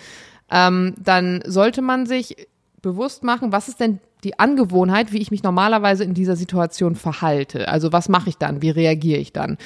[0.51, 2.49] Ähm, dann sollte man sich
[2.83, 7.69] bewusst machen, was ist denn die Angewohnheit, wie ich mich normalerweise in dieser Situation verhalte.
[7.69, 9.57] Also was mache ich dann, wie reagiere ich dann?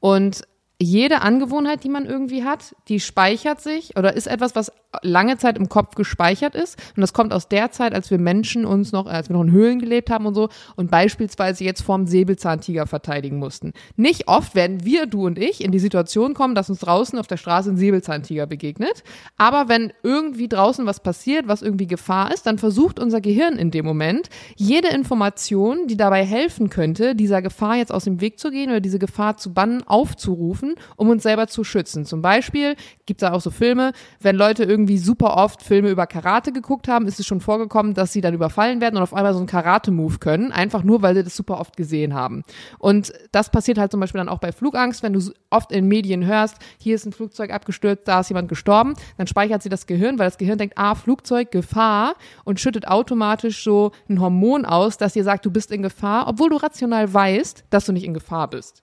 [0.00, 0.46] Und
[0.80, 5.56] jede Angewohnheit, die man irgendwie hat, die speichert sich oder ist etwas, was lange Zeit
[5.56, 6.78] im Kopf gespeichert ist.
[6.96, 9.52] Und das kommt aus der Zeit, als wir Menschen uns noch, als wir noch in
[9.52, 13.72] Höhlen gelebt haben und so und beispielsweise jetzt vorm Säbelzahntiger verteidigen mussten.
[13.96, 17.26] Nicht oft werden wir, du und ich, in die Situation kommen, dass uns draußen auf
[17.26, 19.02] der Straße ein Säbelzahntiger begegnet.
[19.36, 23.70] Aber wenn irgendwie draußen was passiert, was irgendwie Gefahr ist, dann versucht unser Gehirn in
[23.70, 28.50] dem Moment, jede Information, die dabei helfen könnte, dieser Gefahr jetzt aus dem Weg zu
[28.50, 30.65] gehen oder diese Gefahr zu bannen, aufzurufen,
[30.96, 32.04] um uns selber zu schützen.
[32.04, 32.76] Zum Beispiel
[33.06, 36.88] gibt es da auch so Filme, wenn Leute irgendwie super oft Filme über Karate geguckt
[36.88, 39.46] haben, ist es schon vorgekommen, dass sie dann überfallen werden und auf einmal so einen
[39.46, 42.42] Karate-Move können, einfach nur, weil sie das super oft gesehen haben.
[42.78, 46.24] Und das passiert halt zum Beispiel dann auch bei Flugangst, wenn du oft in Medien
[46.26, 50.18] hörst, hier ist ein Flugzeug abgestürzt, da ist jemand gestorben, dann speichert sie das Gehirn,
[50.18, 55.12] weil das Gehirn denkt, ah, Flugzeug, Gefahr und schüttet automatisch so ein Hormon aus, das
[55.12, 58.48] dir sagt, du bist in Gefahr, obwohl du rational weißt, dass du nicht in Gefahr
[58.48, 58.82] bist.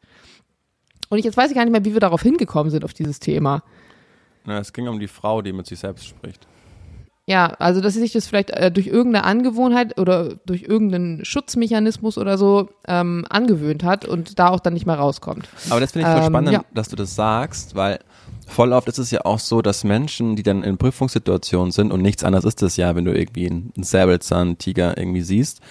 [1.13, 3.19] Und ich jetzt weiß ich gar nicht mehr, wie wir darauf hingekommen sind, auf dieses
[3.19, 3.62] Thema.
[4.45, 6.47] Na, es ging um die Frau, die mit sich selbst spricht.
[7.28, 12.17] Ja, also dass sie sich das vielleicht äh, durch irgendeine Angewohnheit oder durch irgendeinen Schutzmechanismus
[12.17, 15.47] oder so ähm, angewöhnt hat und da auch dann nicht mehr rauskommt.
[15.69, 16.65] Aber das finde ich voll Ähm, spannend, ja.
[16.73, 17.99] dass du das sagst, weil
[18.47, 22.02] voll oft ist es ja auch so, dass Menschen, die dann in Prüfungssituationen sind und
[22.02, 25.62] nichts anderes ist es ja, wenn du irgendwie einen Säbelzahntiger irgendwie siehst,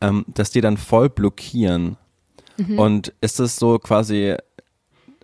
[0.00, 1.96] ähm, dass die dann voll blockieren.
[2.56, 2.78] Mhm.
[2.78, 4.36] Und ist es so quasi,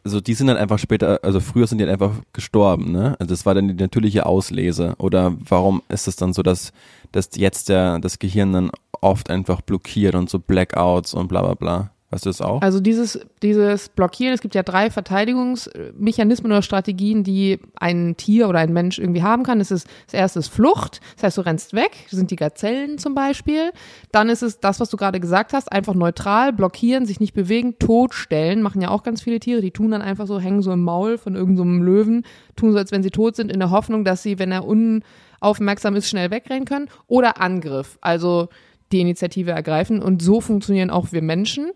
[0.09, 3.15] also die sind dann einfach später, also früher sind die dann einfach gestorben, ne?
[3.19, 4.95] Also das war dann die natürliche Auslese.
[4.97, 6.73] Oder warum ist es dann so, dass,
[7.13, 8.71] dass jetzt der, das Gehirn dann
[9.03, 11.91] oft einfach blockiert und so Blackouts und bla bla bla?
[12.11, 12.63] Weißt du das auch?
[12.63, 18.61] Also dieses, dieses Blockieren, es gibt ja drei Verteidigungsmechanismen oder Strategien, die ein Tier oder
[18.61, 19.59] ein Mensch irgendwie haben kann.
[19.59, 22.97] Das ist das erste ist Flucht, das heißt, du rennst weg, das sind die Gazellen
[22.97, 23.73] zum Beispiel.
[24.11, 27.79] Dann ist es das, was du gerade gesagt hast, einfach neutral, blockieren, sich nicht bewegen,
[27.79, 30.83] totstellen, machen ja auch ganz viele Tiere, die tun dann einfach so, hängen so im
[30.83, 32.25] Maul von irgendeinem so Löwen,
[32.57, 35.95] tun so, als wenn sie tot sind, in der Hoffnung, dass sie, wenn er unaufmerksam
[35.95, 36.89] ist, schnell wegrennen können.
[37.07, 38.49] Oder Angriff, also
[38.93, 40.03] die Initiative ergreifen.
[40.03, 41.71] Und so funktionieren auch wir Menschen.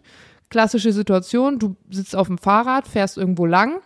[0.51, 3.81] Klassische Situation, du sitzt auf dem Fahrrad, fährst irgendwo lang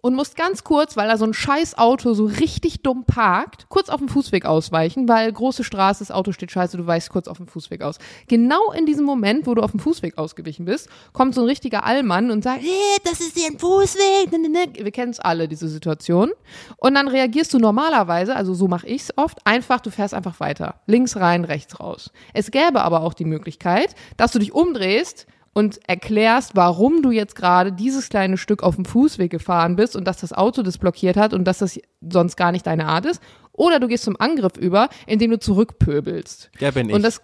[0.00, 3.88] und musst ganz kurz, weil da so ein scheiß Auto so richtig dumm parkt, kurz
[3.88, 7.38] auf dem Fußweg ausweichen, weil große Straße, das Auto steht scheiße, du weichst kurz auf
[7.38, 7.98] dem Fußweg aus.
[8.28, 11.84] Genau in diesem Moment, wo du auf dem Fußweg ausgewichen bist, kommt so ein richtiger
[11.84, 14.30] Allmann und sagt, hey, das ist hier ein Fußweg.
[14.32, 14.66] Ne, ne, ne.
[14.74, 16.30] Wir kennen es alle, diese Situation.
[16.76, 20.40] Und dann reagierst du normalerweise, also so mache ich es oft, einfach, du fährst einfach
[20.40, 20.80] weiter.
[20.86, 22.10] Links rein, rechts raus.
[22.34, 27.34] Es gäbe aber auch die Möglichkeit, dass du dich umdrehst, und erklärst, warum du jetzt
[27.34, 31.16] gerade dieses kleine Stück auf dem Fußweg gefahren bist und dass das Auto das blockiert
[31.16, 33.22] hat und dass das sonst gar nicht deine Art ist.
[33.52, 36.50] Oder du gehst zum Angriff über, indem du zurückpöbelst.
[36.60, 36.94] Ja, bin ich.
[36.94, 37.20] Und das,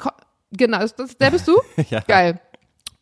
[0.51, 1.61] genau, das, der bist du?
[1.91, 2.01] ja.
[2.01, 2.41] Geil.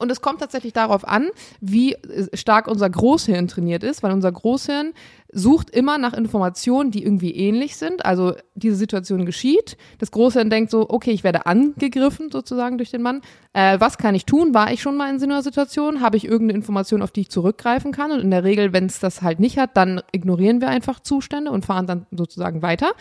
[0.02, 1.28] Und es kommt tatsächlich darauf an,
[1.60, 1.96] wie
[2.34, 4.92] stark unser Großhirn trainiert ist, weil unser Großhirn
[5.32, 8.04] sucht immer nach Informationen, die irgendwie ähnlich sind.
[8.04, 9.78] Also diese Situation geschieht.
[9.98, 13.22] Das Großhirn denkt so, okay, ich werde angegriffen sozusagen durch den Mann.
[13.54, 14.52] Äh, was kann ich tun?
[14.52, 16.02] War ich schon mal in so einer Situation?
[16.02, 18.12] Habe ich irgendeine Information, auf die ich zurückgreifen kann?
[18.12, 21.50] Und in der Regel, wenn es das halt nicht hat, dann ignorieren wir einfach Zustände
[21.50, 22.92] und fahren dann sozusagen weiter.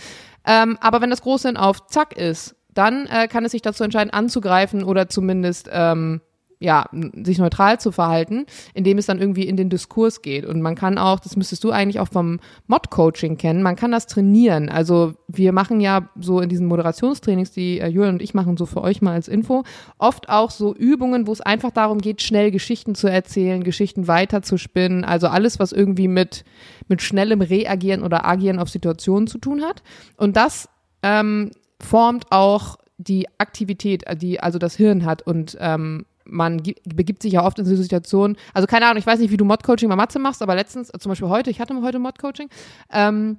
[0.45, 4.11] Ähm, aber wenn das Großhirn auf Zack ist, dann äh, kann es sich dazu entscheiden,
[4.11, 6.21] anzugreifen oder zumindest ähm,
[6.61, 6.85] ja,
[7.23, 8.45] sich neutral zu verhalten,
[8.75, 10.45] indem es dann irgendwie in den Diskurs geht.
[10.45, 14.05] Und man kann auch, das müsstest du eigentlich auch vom Mod-Coaching kennen, man kann das
[14.05, 14.69] trainieren.
[14.69, 18.67] Also wir machen ja so in diesen Moderationstrainings, die äh, Julian und ich machen, so
[18.67, 19.63] für euch mal als Info,
[19.97, 25.03] oft auch so Übungen, wo es einfach darum geht, schnell Geschichten zu erzählen, Geschichten weiterzuspinnen.
[25.03, 26.45] Also alles, was irgendwie mit,
[26.87, 29.81] mit schnellem Reagieren oder Agieren auf Situationen zu tun hat.
[30.15, 30.69] Und das
[31.01, 37.33] ähm, formt auch die Aktivität, die also das Hirn hat und ähm, man begibt sich
[37.33, 39.95] ja oft in so Situationen, also keine Ahnung, ich weiß nicht, wie du Mod-Coaching bei
[39.95, 42.49] Matze machst, aber letztens, zum Beispiel heute, ich hatte heute Mod-Coaching,
[42.91, 43.37] ähm,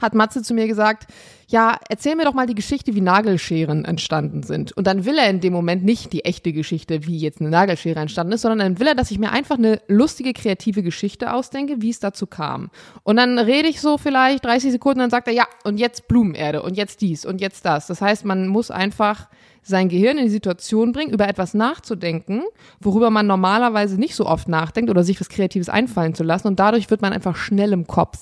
[0.00, 1.08] hat Matze zu mir gesagt,
[1.48, 4.70] ja, erzähl mir doch mal die Geschichte, wie Nagelscheren entstanden sind.
[4.72, 7.98] Und dann will er in dem Moment nicht die echte Geschichte, wie jetzt eine Nagelschere
[7.98, 11.80] entstanden ist, sondern dann will er, dass ich mir einfach eine lustige, kreative Geschichte ausdenke,
[11.82, 12.70] wie es dazu kam.
[13.02, 16.62] Und dann rede ich so vielleicht 30 Sekunden, dann sagt er, ja, und jetzt Blumenerde
[16.62, 17.88] und jetzt dies und jetzt das.
[17.88, 19.28] Das heißt, man muss einfach
[19.62, 22.42] sein Gehirn in die Situation bringen, über etwas nachzudenken,
[22.78, 26.46] worüber man normalerweise nicht so oft nachdenkt oder sich was Kreatives einfallen zu lassen.
[26.46, 28.18] Und dadurch wird man einfach schnell im Kopf.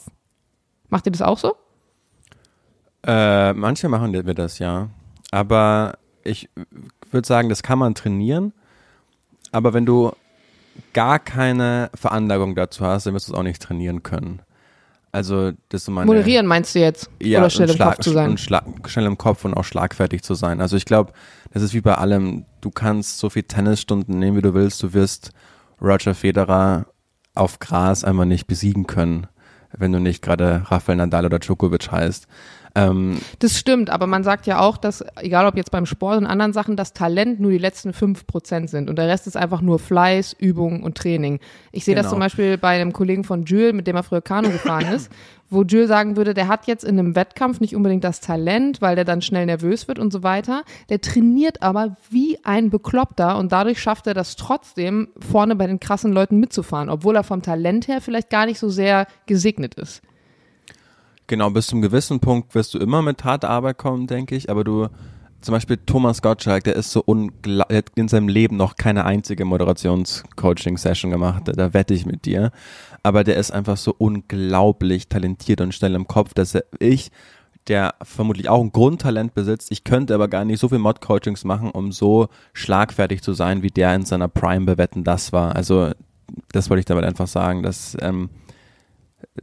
[0.89, 1.55] Macht ihr das auch so?
[3.07, 4.89] Äh, manche machen wir das ja.
[5.31, 6.49] Aber ich
[7.11, 8.53] würde sagen, das kann man trainieren.
[9.53, 10.13] Aber wenn du
[10.93, 14.41] gar keine Veranlagung dazu hast, dann wirst du es auch nicht trainieren können.
[15.13, 16.07] Also, das ist meine.
[16.07, 17.09] Moderieren meinst du jetzt?
[17.23, 18.31] Ja, Oder schnell im Kopf zu sein?
[18.31, 20.61] Und schnell im Kopf und auch schlagfertig zu sein.
[20.61, 21.13] Also, ich glaube,
[21.53, 22.45] das ist wie bei allem.
[22.61, 24.83] Du kannst so viel Tennisstunden nehmen, wie du willst.
[24.83, 25.31] Du wirst
[25.81, 26.87] Roger Federer
[27.35, 29.27] auf Gras einfach nicht besiegen können,
[29.73, 32.27] wenn du nicht gerade Rafael Nadal oder Djokovic heißt.
[32.77, 36.27] Ähm, Das stimmt, aber man sagt ja auch, dass, egal ob jetzt beim Sport und
[36.27, 39.63] anderen Sachen, das Talent nur die letzten fünf Prozent sind und der Rest ist einfach
[39.63, 41.41] nur Fleiß, Übung und Training.
[41.73, 42.11] Ich sehe das Genau.
[42.11, 45.11] zum Beispiel bei einem Kollegen von Jules, mit dem er früher Kanu gefahren ist,
[45.51, 48.95] wo Jules sagen würde, der hat jetzt in einem Wettkampf nicht unbedingt das Talent, weil
[48.97, 50.63] der dann schnell nervös wird und so weiter.
[50.89, 55.81] Der trainiert aber wie ein Bekloppter und dadurch schafft er das trotzdem, vorne bei den
[55.81, 60.03] krassen Leuten mitzufahren, obwohl er vom Talent her vielleicht gar nicht so sehr gesegnet ist.
[61.27, 64.49] Genau, bis zum gewissen Punkt wirst du immer mit harter Arbeit kommen, denke ich.
[64.49, 64.89] Aber du,
[65.41, 69.05] zum Beispiel Thomas Gottschalk, der ist so unglaublich, der hat in seinem Leben noch keine
[69.05, 71.45] einzige Moderations-Coaching-Session gemacht.
[71.47, 72.53] Da wette ich mit dir.
[73.03, 77.11] Aber der ist einfach so unglaublich talentiert und schnell im Kopf, dass er, ich,
[77.69, 81.71] der vermutlich auch ein Grundtalent besitzt, ich könnte aber gar nicht so viel Mod-Coachings machen,
[81.71, 85.57] um so schlagfertig zu sein, wie der in seiner Prime bewetten das war.
[85.57, 85.91] Also,
[86.53, 88.31] das wollte ich damit einfach sagen, dass, ähm,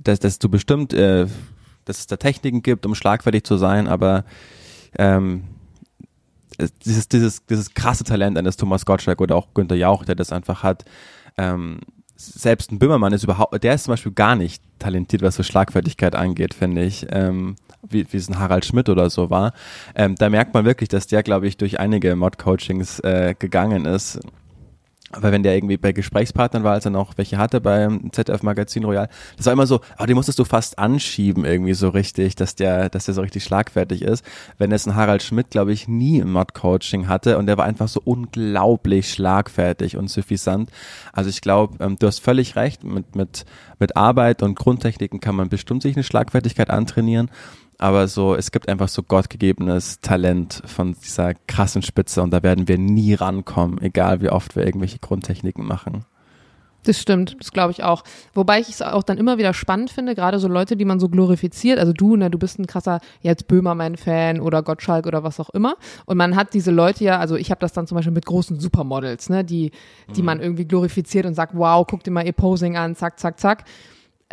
[0.02, 1.28] dass, dass du bestimmt, äh,
[1.86, 4.26] dass es da Techniken gibt, um schlagfertig zu sein, aber
[4.98, 5.44] ähm,
[6.58, 10.32] es- dieses, dieses, dieses krasse Talent eines Thomas Gottschalk oder auch Günther Jauch, der das
[10.32, 10.86] einfach hat,
[11.38, 11.80] ähm,
[12.16, 16.16] selbst ein Böhmermann ist überhaupt, der ist zum Beispiel gar nicht talentiert, was so Schlagfertigkeit
[16.16, 17.56] angeht, finde ich, ähm,
[17.90, 19.52] wie, wie es ein Harald Schmidt oder so war.
[19.96, 24.20] Ähm, da merkt man wirklich, dass der, glaube ich, durch einige Mod-Coachings äh, gegangen ist.
[25.14, 28.84] Aber wenn der irgendwie bei Gesprächspartnern war, als er noch welche hatte beim ZDF Magazin
[28.84, 32.56] Royal, das war immer so, oh, den musstest du fast anschieben irgendwie so richtig, dass
[32.56, 34.26] der, dass der so richtig schlagfertig ist.
[34.58, 37.88] Wenn jetzt ein Harald Schmidt, glaube ich, nie ein Mod-Coaching hatte und der war einfach
[37.88, 40.70] so unglaublich schlagfertig und suffisant.
[41.12, 43.46] Also ich glaube, ähm, du hast völlig recht, mit, mit,
[43.80, 47.30] mit Arbeit und Grundtechniken kann man bestimmt sich eine Schlagfertigkeit antrainieren.
[47.78, 52.68] Aber so, es gibt einfach so gottgegebenes Talent von dieser krassen Spitze und da werden
[52.68, 56.06] wir nie rankommen, egal wie oft wir irgendwelche Grundtechniken machen.
[56.84, 58.04] Das stimmt, das glaube ich auch.
[58.34, 61.08] Wobei ich es auch dann immer wieder spannend finde, gerade so Leute, die man so
[61.10, 61.80] glorifiziert.
[61.80, 65.76] Also du, ne, du bist ein krasser jetzt Böhmermann-Fan oder Gottschalk oder was auch immer.
[66.06, 68.60] Und man hat diese Leute ja, also ich habe das dann zum Beispiel mit großen
[68.60, 69.72] Supermodels, ne, die,
[70.16, 73.40] die man irgendwie glorifiziert und sagt, wow, guck dir mal ihr Posing an, zack, zack,
[73.40, 73.64] zack.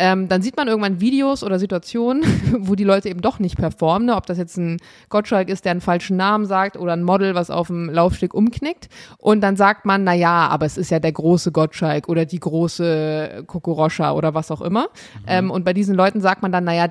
[0.00, 2.24] Ähm, dann sieht man irgendwann Videos oder Situationen,
[2.58, 4.16] wo die Leute eben doch nicht performen, ne?
[4.16, 4.78] ob das jetzt ein
[5.10, 8.88] Gottschalk ist, der einen falschen Namen sagt oder ein Model, was auf dem Laufsteg umknickt
[9.18, 12.40] und dann sagt man, na ja, aber es ist ja der große Gottschalk oder die
[12.40, 14.84] große Kokoroscha oder was auch immer.
[14.84, 15.24] Mhm.
[15.26, 16.88] Ähm, und bei diesen Leuten sagt man dann, naja,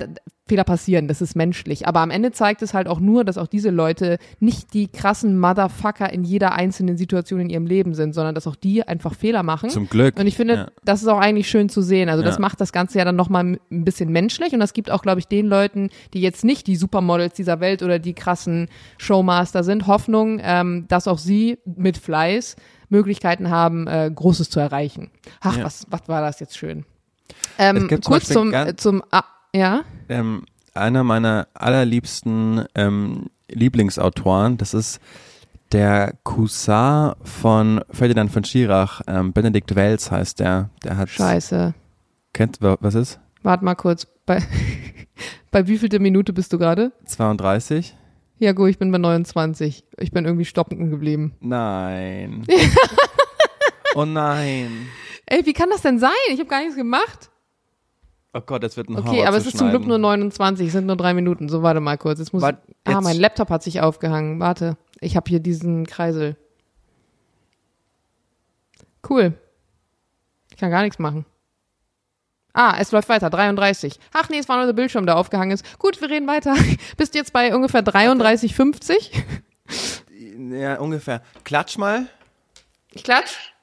[0.50, 1.88] Fehler passieren, das ist menschlich.
[1.88, 5.40] Aber am Ende zeigt es halt auch nur, dass auch diese Leute nicht die krassen
[5.40, 9.44] Motherfucker in jeder einzelnen Situation in ihrem Leben sind, sondern dass auch die einfach Fehler
[9.44, 9.70] machen.
[9.70, 10.20] Zum Glück.
[10.20, 10.68] Und ich finde, ja.
[10.84, 12.10] das ist auch eigentlich schön zu sehen.
[12.10, 12.30] Also ja.
[12.30, 15.20] das macht das Ganze ja dann nochmal ein bisschen menschlich und das gibt auch, glaube
[15.20, 19.88] ich, den Leuten, die jetzt nicht die Supermodels dieser Welt oder die krassen Showmaster sind,
[19.88, 22.56] Hoffnung, ähm, dass auch sie mit Fleiß
[22.90, 25.12] Möglichkeiten haben, äh, Großes zu erreichen.
[25.42, 25.64] Ach, ja.
[25.64, 26.86] was, was war das jetzt schön.
[27.58, 29.84] Ähm, kurz zum, äh, zum, ah, ja.
[30.08, 35.00] Ähm, einer meiner allerliebsten ähm, Lieblingsautoren, das ist
[35.72, 40.70] der Cousin von Ferdinand von Schirach, ähm, Benedikt Welz heißt der.
[40.84, 41.10] Der hat.
[41.10, 41.74] Scheiße.
[42.34, 43.20] Kennt, was ist?
[43.44, 44.08] Warte mal kurz.
[44.26, 44.42] Bei,
[45.52, 46.92] bei wie viel Minute bist du gerade?
[47.06, 47.96] 32.
[48.38, 49.84] Ja, gut, ich bin bei 29.
[49.98, 51.36] Ich bin irgendwie stoppen geblieben.
[51.42, 52.46] Nein.
[53.96, 54.88] oh nein.
[55.26, 56.12] Ey, wie kann das denn sein?
[56.32, 57.30] Ich habe gar nichts gemacht.
[58.34, 60.86] Oh Gott, das wird ein Okay, aber es ist zum Glück nur 29, es sind
[60.86, 61.50] nur drei Minuten.
[61.50, 62.20] So, warte mal kurz.
[62.20, 64.39] Jetzt muss Wart, ich, ah, mein Laptop hat sich aufgehangen.
[64.39, 66.36] Warte, ich habe hier diesen Kreisel.
[69.08, 69.34] Cool.
[70.52, 71.26] Ich kann gar nichts machen.
[72.54, 74.00] Ah, es läuft weiter, 33.
[74.13, 75.80] Ach nee, es war nur der Bildschirm, der aufgehangen ist.
[75.80, 76.56] Gut, wir reden weiter.
[76.98, 79.12] Bist jetzt bei ungefähr 33,50?
[80.52, 81.22] Ja, ungefähr.
[81.44, 82.08] Klatsch mal.
[82.92, 83.54] Ich klatsch.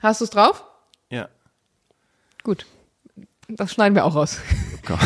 [0.00, 0.64] Hast du es drauf?
[1.10, 1.28] Ja.
[2.44, 2.66] Gut.
[3.48, 4.40] Das schneiden wir auch raus.
[4.90, 4.96] Oh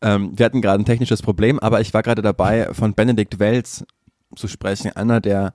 [0.00, 3.84] ähm, wir hatten gerade ein technisches Problem, aber ich war gerade dabei, von Benedikt Welz
[4.34, 5.54] zu sprechen, einer der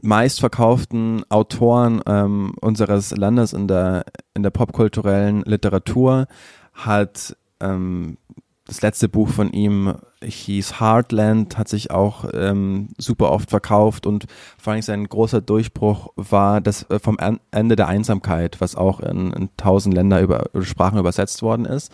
[0.00, 6.26] meistverkauften Autoren ähm, unseres Landes in der, in der popkulturellen Literatur,
[6.72, 8.18] hat ähm,
[8.66, 14.26] das letzte Buch von ihm hieß Heartland, hat sich auch ähm, super oft verkauft und
[14.58, 17.16] vor allem sein großer Durchbruch war das äh, vom
[17.52, 21.92] Ende der Einsamkeit, was auch in, in tausend Länder über, über Sprachen übersetzt worden ist.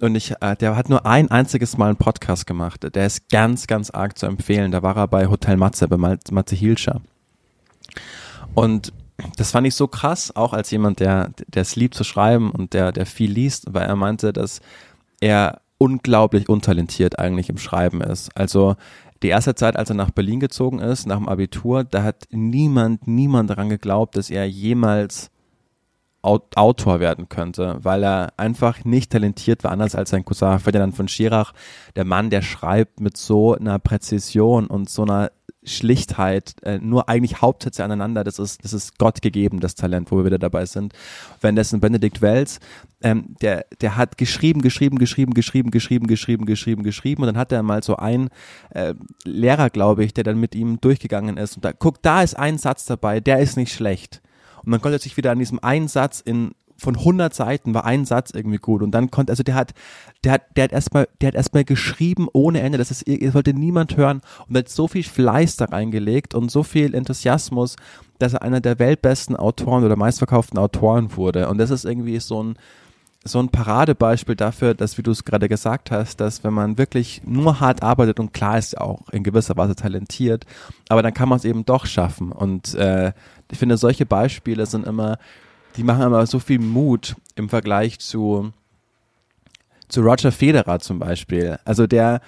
[0.00, 2.86] Und ich, äh, der hat nur ein einziges Mal einen Podcast gemacht.
[2.94, 4.72] Der ist ganz, ganz arg zu empfehlen.
[4.72, 7.02] Da war er bei Hotel Matze, bei Matze Hilscher.
[8.54, 8.92] Und
[9.36, 12.72] das fand ich so krass, auch als jemand, der der es liebt zu schreiben und
[12.72, 14.60] der der viel liest, weil er meinte, dass
[15.20, 18.36] er unglaublich untalentiert eigentlich im Schreiben ist.
[18.36, 18.76] Also
[19.22, 23.08] die erste Zeit, als er nach Berlin gezogen ist, nach dem Abitur, da hat niemand,
[23.08, 25.30] niemand daran geglaubt, dass er jemals
[26.22, 31.08] Autor werden könnte, weil er einfach nicht talentiert war, anders als sein Cousin Ferdinand von
[31.08, 31.52] Schirach,
[31.96, 35.30] der Mann, der schreibt mit so einer Präzision und so einer
[35.62, 40.18] Schlichtheit, äh, nur eigentlich Hauptsätze aneinander, das ist, das ist Gott gegeben, das Talent, wo
[40.18, 40.94] wir wieder dabei sind.
[41.42, 42.60] Ein Benedikt Wells,
[43.02, 47.52] ähm, der, der hat geschrieben, geschrieben, geschrieben, geschrieben, geschrieben, geschrieben, geschrieben, geschrieben und dann hat
[47.52, 48.30] er mal so einen
[48.70, 52.34] äh, Lehrer, glaube ich, der dann mit ihm durchgegangen ist und da, guck, da ist
[52.38, 54.22] ein Satz dabei, der ist nicht schlecht.
[54.64, 58.06] Und man konnte sich wieder an diesem einen Satz in von 100 Seiten war ein
[58.06, 58.82] Satz irgendwie gut.
[58.82, 59.74] Und dann konnte also der hat
[60.24, 62.78] der hat der hat erstmal der hat erstmal geschrieben ohne Ende.
[62.78, 64.22] Das ist ihr wollte niemand hören.
[64.48, 67.76] Und hat so viel Fleiß da reingelegt und so viel Enthusiasmus
[68.20, 71.48] dass er einer der weltbesten Autoren oder meistverkauften Autoren wurde.
[71.48, 72.54] Und das ist irgendwie so ein
[73.22, 77.20] so ein Paradebeispiel dafür, dass, wie du es gerade gesagt hast, dass wenn man wirklich
[77.24, 80.46] nur hart arbeitet und klar ist ja auch in gewisser Weise talentiert,
[80.88, 82.32] aber dann kann man es eben doch schaffen.
[82.32, 83.12] Und äh,
[83.50, 85.18] ich finde, solche Beispiele sind immer
[85.76, 88.52] die machen aber so viel Mut im Vergleich zu,
[89.88, 91.58] zu Roger Federer zum Beispiel.
[91.64, 92.20] Also der,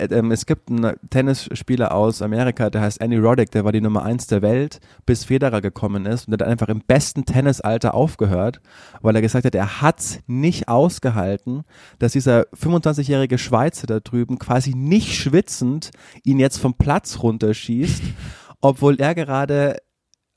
[0.00, 3.80] äh, äh, es gibt einen Tennisspieler aus Amerika, der heißt Andy Roddick, der war die
[3.80, 7.94] Nummer eins der Welt, bis Federer gekommen ist und der hat einfach im besten Tennisalter
[7.94, 8.60] aufgehört,
[9.00, 11.62] weil er gesagt hat, er hat's nicht ausgehalten,
[11.98, 15.90] dass dieser 25-jährige Schweizer da drüben quasi nicht schwitzend
[16.24, 18.02] ihn jetzt vom Platz runterschießt,
[18.60, 19.76] obwohl er gerade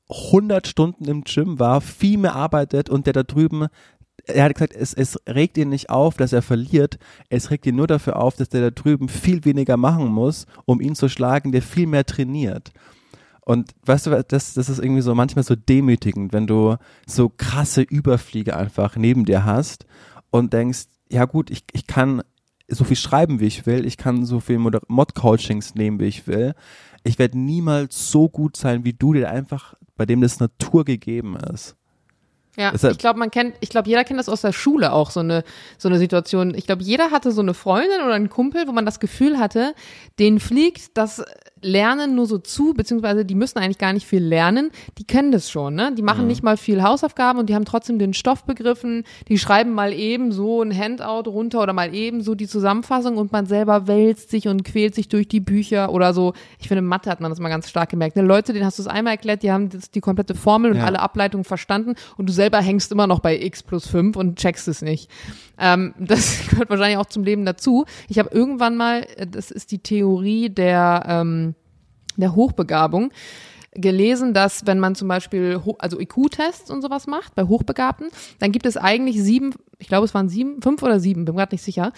[0.10, 3.68] 100 Stunden im Gym war, viel mehr arbeitet und der da drüben
[4.28, 6.98] er hat gesagt, es, es regt ihn nicht auf, dass er verliert.
[7.30, 10.82] Es regt ihn nur dafür auf, dass der da drüben viel weniger machen muss, um
[10.82, 12.72] ihn zu schlagen, der viel mehr trainiert.
[13.42, 17.84] Und weißt du, das, das ist irgendwie so manchmal so demütigend, wenn du so krasse
[17.84, 19.86] Überfliege einfach neben dir hast
[20.32, 22.24] und denkst, ja gut, ich, ich kann
[22.68, 26.56] so viel schreiben, wie ich will, ich kann so viel Mod-Coachings nehmen, wie ich will.
[27.04, 31.38] Ich werde niemals so gut sein wie du, der einfach bei dem das Natur gegeben
[31.38, 31.76] ist.
[32.58, 35.12] Ja, Deshalb, ich glaube, man kennt, ich glaube, jeder kennt das aus der Schule auch,
[35.12, 35.44] so eine,
[35.78, 36.54] so eine Situation.
[36.56, 39.74] Ich glaube, jeder hatte so eine Freundin oder einen Kumpel, wo man das Gefühl hatte,
[40.20, 41.24] den fliegt das
[41.66, 45.50] lernen nur so zu, beziehungsweise die müssen eigentlich gar nicht viel lernen, die kennen das
[45.50, 45.94] schon, ne?
[45.96, 46.28] Die machen mhm.
[46.28, 50.32] nicht mal viel Hausaufgaben und die haben trotzdem den Stoff begriffen, die schreiben mal eben
[50.32, 54.48] so ein Handout runter oder mal eben so die Zusammenfassung und man selber wälzt sich
[54.48, 56.34] und quält sich durch die Bücher oder so.
[56.60, 58.16] Ich finde, Mathe hat man das mal ganz stark gemerkt.
[58.16, 58.22] Ne?
[58.22, 60.86] Leute, denen hast du es einmal erklärt, die haben die komplette Formel und ja.
[60.86, 64.68] alle Ableitungen verstanden und du selber hängst immer noch bei x plus 5 und checkst
[64.68, 65.10] es nicht.
[65.58, 67.86] Ähm, das gehört wahrscheinlich auch zum Leben dazu.
[68.08, 71.55] Ich habe irgendwann mal, äh, das ist die Theorie der, ähm,
[72.22, 73.12] der Hochbegabung,
[73.76, 78.08] gelesen, dass wenn man zum Beispiel also IQ-Tests und sowas macht bei Hochbegabten,
[78.40, 81.54] dann gibt es eigentlich sieben, ich glaube es waren sieben, fünf oder sieben, bin gerade
[81.54, 81.92] nicht sicher,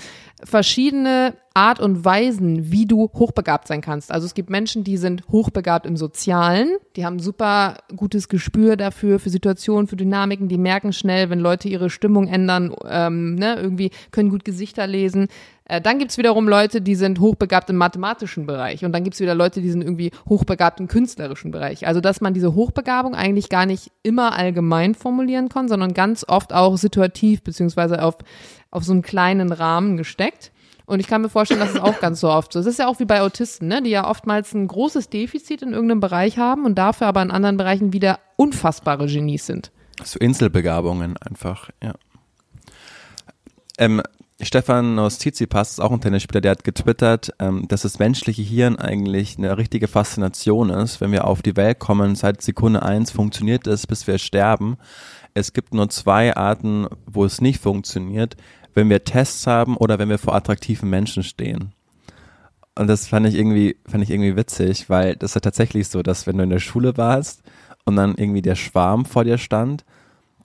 [0.43, 4.11] verschiedene Art und Weisen, wie du hochbegabt sein kannst.
[4.11, 9.19] Also es gibt Menschen, die sind hochbegabt im Sozialen, die haben super gutes Gespür dafür,
[9.19, 13.91] für Situationen, für Dynamiken, die merken schnell, wenn Leute ihre Stimmung ändern, ähm, ne, irgendwie
[14.11, 15.27] können gut Gesichter lesen.
[15.67, 19.35] Äh, dann gibt's wiederum Leute, die sind hochbegabt im mathematischen Bereich und dann gibt's wieder
[19.35, 21.85] Leute, die sind irgendwie hochbegabt im künstlerischen Bereich.
[21.85, 26.53] Also dass man diese Hochbegabung eigentlich gar nicht immer allgemein formulieren kann, sondern ganz oft
[26.53, 28.15] auch situativ beziehungsweise auf,
[28.71, 30.51] auf so einen kleinen Rahmen gesteckt.
[30.85, 32.65] Und ich kann mir vorstellen, dass es auch ganz so oft so ist.
[32.65, 33.81] Es ist ja auch wie bei Autisten, ne?
[33.83, 37.57] die ja oftmals ein großes Defizit in irgendeinem Bereich haben und dafür aber in anderen
[37.57, 39.71] Bereichen wieder unfassbare Genies sind.
[40.01, 41.93] So Inselbegabungen einfach, ja.
[43.77, 44.01] Ähm,
[44.39, 49.37] Stefanos Tsitsipas ist auch ein Tennisspieler, der hat getwittert, ähm, dass das menschliche Hirn eigentlich
[49.37, 51.01] eine richtige Faszination ist.
[51.01, 54.77] Wenn wir auf die Welt kommen, seit Sekunde eins funktioniert es, bis wir sterben.
[55.33, 58.37] Es gibt nur zwei Arten, wo es nicht funktioniert,
[58.75, 61.73] wenn wir Tests haben oder wenn wir vor attraktiven Menschen stehen.
[62.75, 66.03] Und das fand ich irgendwie, fand ich irgendwie witzig, weil das ist ja tatsächlich so,
[66.03, 67.41] dass wenn du in der Schule warst
[67.85, 69.83] und dann irgendwie der Schwarm vor dir stand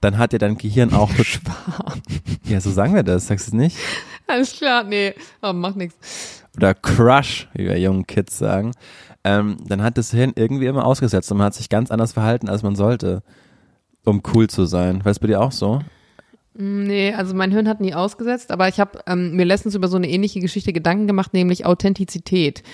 [0.03, 2.03] dann hat ja dein Gehirn auch Schwarm.
[2.45, 3.79] Ja, so sagen wir das, sagst du es nicht?
[4.27, 6.43] Alles klar, nee, aber macht nichts.
[6.57, 8.73] Oder Crush, wie wir jungen Kids sagen.
[9.25, 12.49] Ähm, dann hat das Hirn irgendwie immer ausgesetzt und man hat sich ganz anders verhalten,
[12.49, 13.23] als man sollte,
[14.05, 15.05] um cool zu sein.
[15.05, 15.81] Weißt du bei dir auch so?
[16.55, 19.87] Mm, nee, also mein Hirn hat nie ausgesetzt, aber ich habe ähm, mir letztens über
[19.87, 22.65] so eine ähnliche Geschichte Gedanken gemacht, nämlich Authentizität.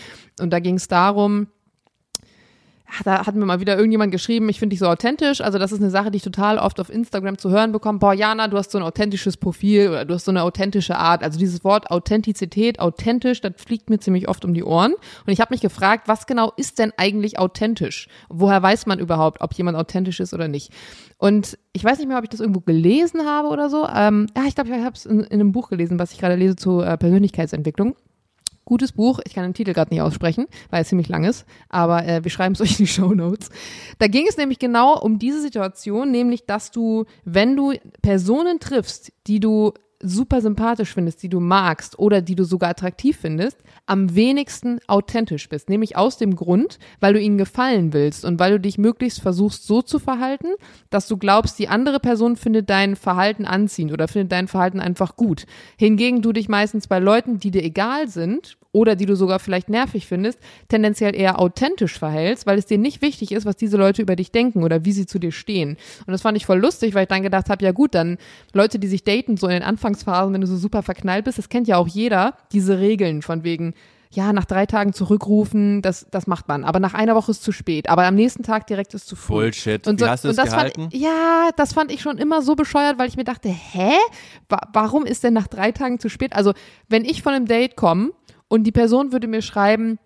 [0.41, 1.49] Und da ging es darum,
[3.05, 5.41] da hat mir mal wieder irgendjemand geschrieben, ich finde dich so authentisch.
[5.41, 7.99] Also das ist eine Sache, die ich total oft auf Instagram zu hören bekomme.
[7.99, 11.23] Boah, Jana, du hast so ein authentisches Profil oder du hast so eine authentische Art.
[11.23, 14.93] Also dieses Wort Authentizität, authentisch, das fliegt mir ziemlich oft um die Ohren.
[14.93, 18.09] Und ich habe mich gefragt, was genau ist denn eigentlich authentisch?
[18.29, 20.73] Woher weiß man überhaupt, ob jemand authentisch ist oder nicht?
[21.19, 23.87] Und ich weiß nicht mehr, ob ich das irgendwo gelesen habe oder so.
[23.87, 26.37] Ähm, ja, ich glaube, ich habe es in, in, einem Buch gelesen, was ich gerade
[26.37, 27.97] lese zu äh, Persönlichkeitsentwicklung.
[28.69, 29.19] Gutes Buch.
[29.25, 31.47] Ich kann den Titel gerade nicht aussprechen, weil es ziemlich lang ist.
[31.71, 33.49] Aber äh, wir schreiben es euch in die Show Notes.
[33.99, 39.11] Da ging es nämlich genau um diese Situation, nämlich, dass du, wenn du Personen triffst,
[39.27, 44.15] die du super sympathisch findest, die du magst oder die du sogar attraktiv findest, am
[44.15, 45.69] wenigsten authentisch bist.
[45.69, 49.67] Nämlich aus dem Grund, weil du ihnen gefallen willst und weil du dich möglichst versuchst
[49.67, 50.49] so zu verhalten,
[50.91, 55.17] dass du glaubst, die andere Person findet dein Verhalten anziehend oder findet dein Verhalten einfach
[55.17, 55.47] gut.
[55.77, 59.69] Hingegen du dich meistens bei Leuten, die dir egal sind oder die du sogar vielleicht
[59.69, 64.03] nervig findest, tendenziell eher authentisch verhältst, weil es dir nicht wichtig ist, was diese Leute
[64.03, 65.77] über dich denken oder wie sie zu dir stehen.
[66.07, 68.19] Und das fand ich voll lustig, weil ich dann gedacht habe, ja gut, dann
[68.53, 71.49] Leute, die sich daten, so in den Anfangsphasen, wenn du so super verknallt bist, das
[71.49, 73.75] kennt ja auch jeder, diese Regeln von wegen,
[74.11, 76.65] ja, nach drei Tagen zurückrufen, das, das macht man.
[76.65, 77.91] Aber nach einer Woche ist zu spät.
[77.91, 79.35] Aber am nächsten Tag direkt ist zu früh.
[79.35, 79.87] Bullshit.
[79.87, 80.83] Und so, Wie hast du das, das gehalten?
[80.83, 83.93] Fand, ja, das fand ich schon immer so bescheuert, weil ich mir dachte, hä?
[84.49, 86.35] Wa warum ist denn nach drei Tagen zu spät?
[86.35, 86.55] Also,
[86.89, 88.13] wenn ich von einem Date komme
[88.49, 89.99] und die Person würde mir schreiben,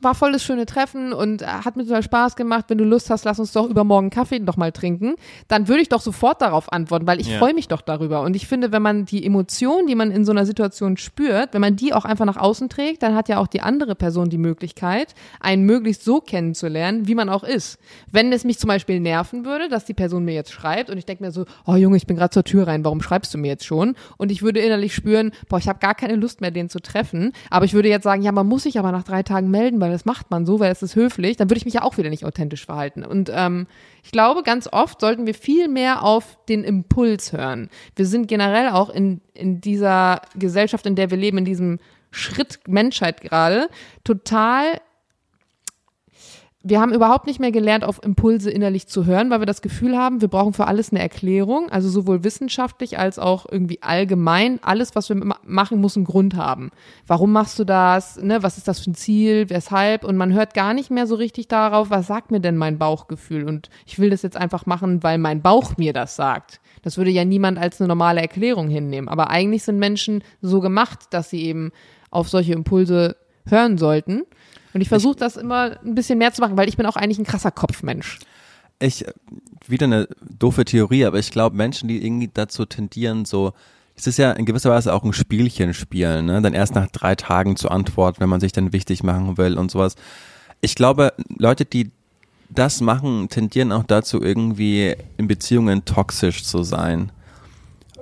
[0.00, 2.66] war voll das schöne Treffen und äh, hat mir total Spaß gemacht.
[2.68, 5.14] Wenn du Lust hast, lass uns doch übermorgen Kaffee noch mal trinken.
[5.48, 7.38] Dann würde ich doch sofort darauf antworten, weil ich ja.
[7.38, 8.22] freue mich doch darüber.
[8.22, 11.60] Und ich finde, wenn man die Emotionen, die man in so einer Situation spürt, wenn
[11.60, 14.38] man die auch einfach nach außen trägt, dann hat ja auch die andere Person die
[14.38, 17.78] Möglichkeit, einen möglichst so kennenzulernen, wie man auch ist.
[18.10, 21.06] Wenn es mich zum Beispiel nerven würde, dass die Person mir jetzt schreibt und ich
[21.06, 23.48] denke mir so, oh Junge, ich bin gerade zur Tür rein, warum schreibst du mir
[23.48, 23.94] jetzt schon?
[24.16, 27.32] Und ich würde innerlich spüren, boah, ich habe gar keine Lust mehr, den zu treffen.
[27.50, 29.92] Aber ich würde jetzt sagen, ja, man muss sich aber nach drei Tagen melden, weil
[29.92, 32.10] das macht man so, weil es ist höflich, dann würde ich mich ja auch wieder
[32.10, 33.04] nicht authentisch verhalten.
[33.04, 33.66] Und ähm,
[34.02, 37.68] ich glaube, ganz oft sollten wir viel mehr auf den Impuls hören.
[37.96, 41.78] Wir sind generell auch in, in dieser Gesellschaft, in der wir leben, in diesem
[42.10, 43.68] Schritt Menschheit gerade,
[44.04, 44.80] total
[46.66, 49.98] wir haben überhaupt nicht mehr gelernt, auf Impulse innerlich zu hören, weil wir das Gefühl
[49.98, 54.58] haben, wir brauchen für alles eine Erklärung, also sowohl wissenschaftlich als auch irgendwie allgemein.
[54.62, 56.70] Alles, was wir machen, muss einen Grund haben.
[57.06, 58.16] Warum machst du das?
[58.16, 58.42] Ne?
[58.42, 59.50] Was ist das für ein Ziel?
[59.50, 60.04] Weshalb?
[60.04, 63.44] Und man hört gar nicht mehr so richtig darauf, was sagt mir denn mein Bauchgefühl?
[63.44, 66.60] Und ich will das jetzt einfach machen, weil mein Bauch mir das sagt.
[66.80, 69.08] Das würde ja niemand als eine normale Erklärung hinnehmen.
[69.08, 71.72] Aber eigentlich sind Menschen so gemacht, dass sie eben
[72.10, 74.22] auf solche Impulse hören sollten.
[74.74, 77.18] Und ich versuche das immer ein bisschen mehr zu machen, weil ich bin auch eigentlich
[77.18, 78.18] ein krasser Kopfmensch.
[78.80, 79.04] Ich,
[79.68, 83.52] wieder eine doofe Theorie, aber ich glaube, Menschen, die irgendwie dazu tendieren, so,
[83.94, 86.42] es ist ja in gewisser Weise auch ein Spielchen spielen, ne?
[86.42, 89.70] Dann erst nach drei Tagen zu antworten, wenn man sich dann wichtig machen will und
[89.70, 89.94] sowas.
[90.60, 91.92] Ich glaube, Leute, die
[92.50, 97.12] das machen, tendieren auch dazu, irgendwie in Beziehungen toxisch zu sein.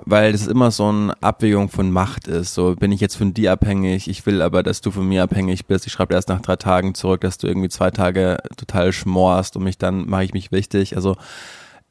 [0.05, 2.53] Weil es immer so eine Abwägung von Macht ist.
[2.53, 5.65] So, bin ich jetzt von dir abhängig, ich will aber, dass du von mir abhängig
[5.65, 5.87] bist.
[5.87, 9.63] Ich schreibe erst nach drei Tagen zurück, dass du irgendwie zwei Tage total schmorst und
[9.63, 10.95] mich dann mache ich mich wichtig.
[10.95, 11.15] Also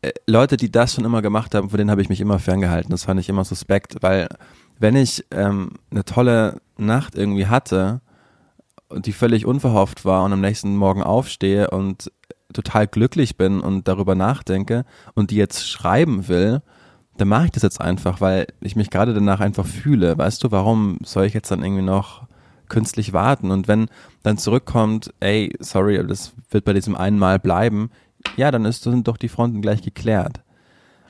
[0.03, 2.91] äh, Leute, die das schon immer gemacht haben, von denen habe ich mich immer ferngehalten.
[2.91, 4.29] Das fand ich immer suspekt, weil
[4.79, 8.01] wenn ich ähm, eine tolle Nacht irgendwie hatte,
[8.95, 12.13] die völlig unverhofft war und am nächsten Morgen aufstehe und
[12.53, 14.85] total glücklich bin und darüber nachdenke
[15.15, 16.63] und die jetzt schreiben will,
[17.17, 20.17] dann mache ich das jetzt einfach, weil ich mich gerade danach einfach fühle.
[20.17, 22.27] Weißt du, warum soll ich jetzt dann irgendwie noch
[22.69, 23.51] künstlich warten?
[23.51, 23.89] Und wenn
[24.23, 27.91] dann zurückkommt, ey, sorry, das wird bei diesem einen Mal bleiben,
[28.37, 30.42] ja, dann ist, sind doch die Fronten gleich geklärt.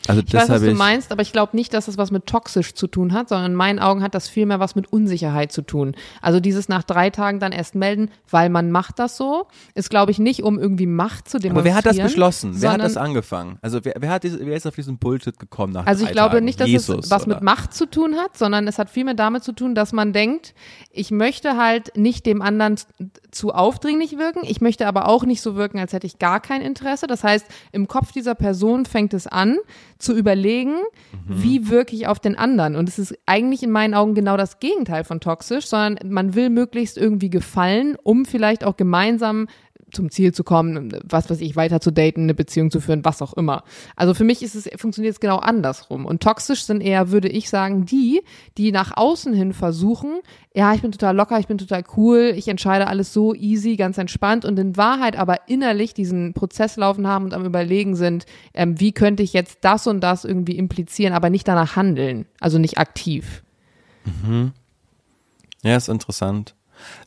[0.09, 2.75] Also ich weiß, was du meinst, aber ich glaube nicht, dass das was mit toxisch
[2.75, 5.95] zu tun hat, sondern in meinen Augen hat das vielmehr was mit Unsicherheit zu tun.
[6.21, 10.11] Also dieses nach drei Tagen dann erst melden, weil man macht das so, ist glaube
[10.11, 11.57] ich nicht, um irgendwie Macht zu demonstrieren.
[11.57, 12.53] Aber wer hat das beschlossen?
[12.57, 13.59] Wer hat das angefangen?
[13.63, 16.35] Also wer, wer, hat diese, wer ist auf diesen Bullshit gekommen nach Also ich glaube
[16.35, 16.45] Tagen?
[16.45, 17.35] nicht, dass Jesus, es was oder?
[17.35, 20.55] mit Macht zu tun hat, sondern es hat vielmehr damit zu tun, dass man denkt,
[20.91, 22.77] ich möchte halt nicht dem anderen
[23.31, 26.61] zu aufdringlich wirken, ich möchte aber auch nicht so wirken, als hätte ich gar kein
[26.61, 27.07] Interesse.
[27.07, 29.57] Das heißt, im Kopf dieser Person fängt es an,
[30.03, 30.77] zu überlegen,
[31.27, 32.77] wie wirke ich auf den anderen.
[32.77, 36.51] Und es ist eigentlich in meinen Augen genau das Gegenteil von toxisch, sondern man will
[36.51, 39.47] möglichst irgendwie gefallen, um vielleicht auch gemeinsam
[39.93, 43.23] zum Ziel zu kommen, was weiß ich, weiter zu daten, eine Beziehung zu führen, was
[43.23, 43.65] auch immer.
[43.97, 46.07] Also für mich ist es, funktioniert es genau andersrum.
[46.07, 48.23] Und toxisch sind eher, würde ich sagen, die,
[48.59, 50.21] die nach außen hin versuchen,
[50.55, 53.97] ja, ich bin total locker, ich bin total cool, ich entscheide alles so easy, ganz
[53.97, 58.79] entspannt und in Wahrheit aber innerlich diesen Prozess laufen haben und am überlegen sind, ähm,
[58.79, 62.79] wie könnte ich jetzt das und das irgendwie implizieren, aber nicht danach handeln, also nicht
[62.79, 63.43] aktiv.
[65.63, 66.55] Ja, ist interessant.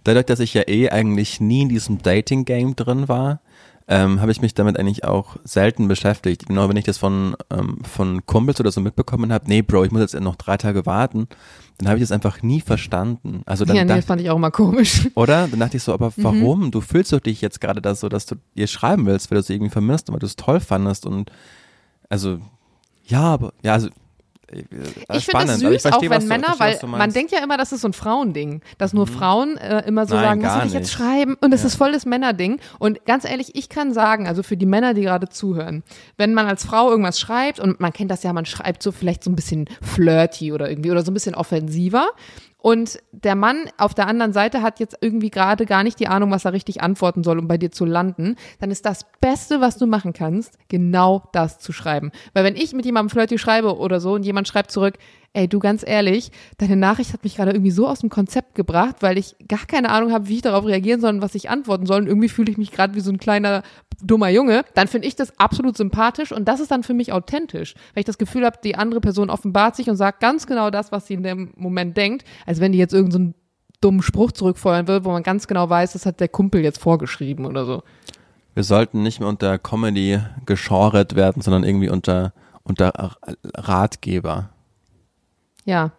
[0.04, 3.40] Dadurch, dass ich ja eh eigentlich nie in diesem Dating-Game drin war,
[3.88, 6.48] ähm, habe ich mich damit eigentlich auch selten beschäftigt.
[6.48, 9.92] Genau, wenn ich das von, ähm, von Kumpels oder so mitbekommen habe, nee, Bro, ich
[9.92, 11.28] muss jetzt noch drei Tage warten,
[11.78, 13.44] dann habe ich das einfach nie verstanden.
[13.46, 15.08] Also dann ja, nee, dacht- das fand ich auch immer komisch.
[15.14, 15.48] oder?
[15.48, 16.72] Dann dachte ich so, aber warum?
[16.72, 19.44] Du fühlst doch dich jetzt gerade da so, dass du ihr schreiben willst, weil du
[19.44, 21.32] sie irgendwie vermisst und weil du es toll fandest und
[22.10, 22.40] also
[23.06, 23.90] ja, aber ja, also
[24.52, 24.66] äh, Ich
[25.06, 27.72] finde spannend, süß, verstehe, auch wenn du- Männer, verstehe, weil man denkt ja immer, das
[27.72, 30.74] ist so ein Frauending, dass nur Frauen äh, immer so Nein, sagen, was soll ich
[30.74, 30.92] jetzt nicht.
[30.94, 31.36] schreiben?
[31.42, 32.60] Und es ist voll das Männerding.
[32.80, 35.84] Und ganz ehrlich, ich kann sagen, also für die Männer, die gerade zuhören,
[36.18, 39.24] wenn man als Frau irgendwas schreibt und man kennt das ja, man schreibt so vielleicht
[39.24, 42.08] so ein bisschen flirty oder irgendwie oder so ein bisschen offensiver.
[42.66, 46.32] Und der Mann auf der anderen Seite hat jetzt irgendwie gerade gar nicht die Ahnung,
[46.32, 48.38] was er richtig antworten soll, um bei dir zu landen.
[48.60, 52.12] Dann ist das Beste, was du machen kannst, genau das zu schreiben.
[52.34, 54.98] Weil wenn ich mit jemandem flirty schreibe oder so und jemand schreibt zurück,
[55.36, 58.98] ey, du ganz ehrlich, deine Nachricht hat mich gerade irgendwie so aus dem Konzept gebracht,
[59.02, 61.86] weil ich gar keine Ahnung habe, wie ich darauf reagieren soll und was ich antworten
[61.86, 62.02] soll.
[62.02, 63.64] Und irgendwie fühle ich mich gerade wie so ein kleiner
[64.02, 67.76] dummer Junge, dann finde ich das absolut sympathisch und das ist dann für mich authentisch.
[67.94, 70.92] Wenn ich das Gefühl habe, die andere Person offenbart sich und sagt ganz genau das,
[70.92, 74.88] was sie in dem Moment denkt, als wenn die jetzt irgendeinen so dummen Spruch zurückfeuern
[74.88, 77.84] will, wo man ganz genau weiß, das hat der Kumpel jetzt vorgeschrieben oder so.
[78.54, 82.34] Wir sollten nicht mehr unter Comedy geschorret werden, sondern irgendwie unter,
[82.64, 83.18] unter
[83.54, 84.50] Ratgeber.
[85.66, 85.92] Ja.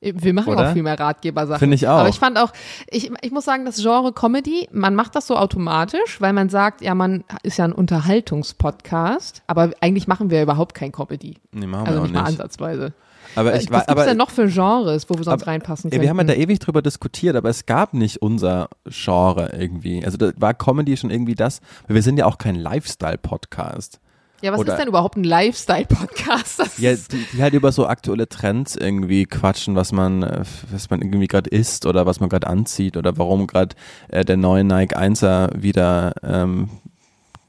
[0.00, 0.68] Wir machen Oder?
[0.70, 1.60] auch viel mehr Ratgebersachen.
[1.60, 1.98] Finde ich auch.
[1.98, 2.52] Aber ich fand auch,
[2.90, 6.80] ich, ich muss sagen, das Genre Comedy, man macht das so automatisch, weil man sagt,
[6.80, 11.36] ja, man ist ja ein Unterhaltungspodcast, aber eigentlich machen wir überhaupt kein Comedy.
[11.52, 12.92] Nee, machen Also wir auch nicht mal ansatzweise.
[13.36, 15.90] Aber Äh, ich Was gibt's aber denn noch für Genres, wo wir sonst aber- reinpassen
[15.90, 16.02] können?
[16.02, 20.04] wir haben ja da ewig drüber diskutiert, aber es gab nicht unser Genre irgendwie.
[20.04, 24.00] Also da war Comedy schon irgendwie das, weil wir sind ja auch kein Lifestyle-Podcast.
[24.42, 26.78] Ja, was oder- ist denn überhaupt ein Lifestyle-Podcast?
[26.78, 31.00] Ja, die, die halt über so aktuelle Trends irgendwie quatschen, was man, äh, was man
[31.00, 33.74] irgendwie gerade isst oder was man gerade anzieht oder warum gerade
[34.08, 36.68] äh, der neue Nike 1er wieder ähm,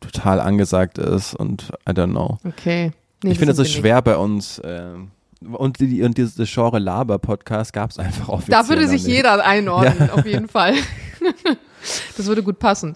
[0.02, 2.38] total angesagt ist und I don't know.
[2.46, 2.91] Okay.
[3.24, 4.62] Nee, ich finde, das es ist schwer bei uns.
[4.64, 8.30] ähm, und, die, und dieses Genre Laber-Podcast gab es einfach nicht.
[8.30, 9.14] offiziell Da würde sich nicht.
[9.14, 10.74] jeder einordnen, auf jeden Fall.
[12.18, 12.96] das würde gut passen.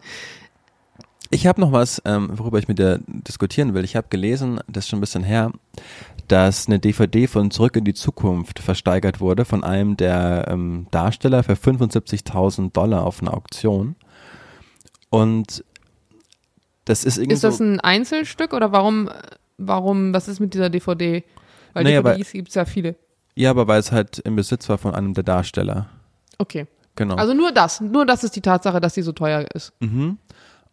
[1.30, 3.84] Ich habe noch was, ähm, worüber ich mit dir diskutieren will.
[3.84, 5.52] Ich habe gelesen, das ist schon ein bisschen her,
[6.28, 11.44] dass eine DVD von Zurück in die Zukunft versteigert wurde von einem der ähm, Darsteller
[11.44, 13.96] für 75.000 Dollar auf einer Auktion.
[15.10, 15.64] Und
[16.86, 19.10] das ist irgendwie Ist das ein Einzelstück oder warum,
[19.58, 21.24] warum, was ist mit dieser DVD?
[21.74, 22.96] Weil aber- DVDs gibt es ja viele.
[23.36, 25.88] ja, aber weil es halt im Besitz war von einem der Darsteller.
[26.38, 26.68] Okay.
[26.96, 27.16] genau.
[27.16, 29.74] Also nur das, nur das ist die Tatsache, dass sie so teuer ist.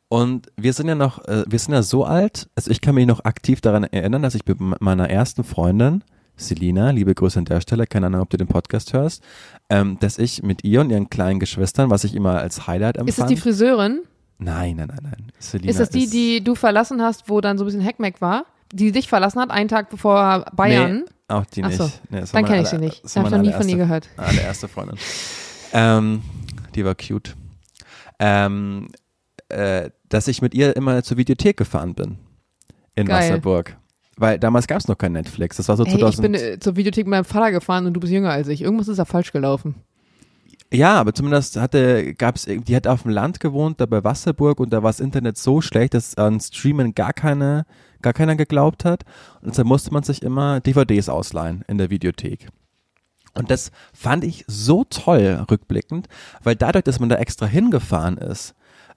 [0.08, 3.06] Und wir sind ja noch, äh, wir sind ja so alt, also ich kann mich
[3.06, 6.04] noch aktiv daran erinnern, dass ich mit me- meiner ersten Freundin,
[6.36, 9.22] Selina, liebe Grüße an der Stelle, keine Ahnung, ob du den Podcast hörst,
[9.70, 13.08] ähm, dass ich mit ihr und ihren kleinen Geschwistern, was ich immer als Highlight empfand.
[13.08, 14.02] Ist es die Friseurin?
[14.38, 15.32] Nein, nein, nein, nein.
[15.38, 18.44] Selina ist das die, die du verlassen hast, wo dann so ein bisschen Heckmeck war?
[18.72, 21.04] Die dich verlassen hat, einen Tag bevor Bayern?
[21.04, 21.78] Nee, auch die Ach nicht.
[21.78, 23.04] so, Nee, das Dann kenne ich sie nicht.
[23.04, 24.08] das war habe ich noch nie von ihr gehört.
[24.16, 24.98] Allererste Freundin.
[25.72, 26.22] ähm,
[26.74, 27.34] die war cute.
[28.18, 28.88] Ähm,
[29.48, 32.18] äh, dass ich mit ihr immer zur Videothek gefahren bin.
[32.94, 33.30] In Geil.
[33.30, 33.76] Wasserburg.
[34.16, 35.56] Weil damals gab es noch kein Netflix.
[35.56, 36.22] Das war so Hey, ich 2000.
[36.22, 38.62] bin äh, zur Videothek mit meinem Vater gefahren und du bist jünger als ich.
[38.62, 39.74] Irgendwas ist da falsch gelaufen.
[40.72, 44.72] Ja, aber zumindest hatte, gab's, die hat auf dem Land gewohnt, da bei Wasserburg und
[44.72, 47.64] da war das Internet so schlecht, dass an Streamen gar keine,
[48.02, 49.04] gar keiner geglaubt hat.
[49.40, 52.48] Und deshalb musste man sich immer DVDs ausleihen in der Videothek.
[53.34, 56.08] Und das fand ich so toll rückblickend,
[56.42, 58.54] weil dadurch, dass man da extra hingefahren ist,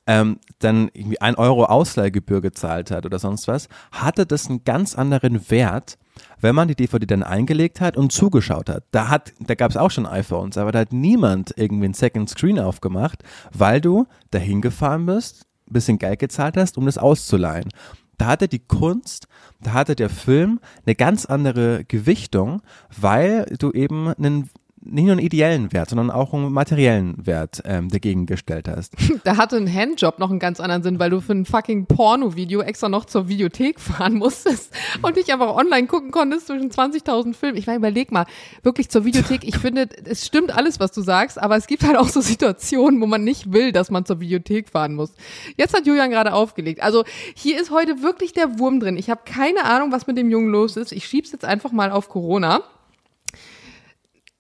[0.07, 4.95] ähm, dann irgendwie ein Euro Ausleihgebühr gezahlt hat oder sonst was, hatte das einen ganz
[4.95, 5.97] anderen Wert,
[6.39, 8.85] wenn man die DVD dann eingelegt hat und zugeschaut hat.
[8.91, 12.29] Da hat, da gab es auch schon iPhones, aber da hat niemand irgendwie einen Second
[12.29, 17.69] Screen aufgemacht, weil du dahin gefahren bist, ein bisschen Geld gezahlt hast, um das auszuleihen.
[18.17, 19.27] Da hatte die Kunst,
[19.61, 22.61] da hatte der Film eine ganz andere Gewichtung,
[22.99, 24.49] weil du eben einen
[24.89, 28.93] nicht nur einen ideellen Wert, sondern auch einen materiellen Wert ähm, dagegen gestellt hast.
[29.23, 32.61] Da hatte ein Handjob noch einen ganz anderen Sinn, weil du für ein fucking Porno-Video
[32.61, 37.57] extra noch zur Videothek fahren musstest und dich einfach online gucken konntest zwischen 20.000 Filmen.
[37.57, 38.25] Ich meine, überleg mal,
[38.63, 41.97] wirklich zur Videothek, ich finde, es stimmt alles, was du sagst, aber es gibt halt
[41.97, 45.13] auch so Situationen, wo man nicht will, dass man zur Videothek fahren muss.
[45.57, 46.81] Jetzt hat Julian gerade aufgelegt.
[46.81, 47.03] Also
[47.35, 48.97] hier ist heute wirklich der Wurm drin.
[48.97, 50.91] Ich habe keine Ahnung, was mit dem Jungen los ist.
[50.91, 52.61] Ich schieb's jetzt einfach mal auf Corona.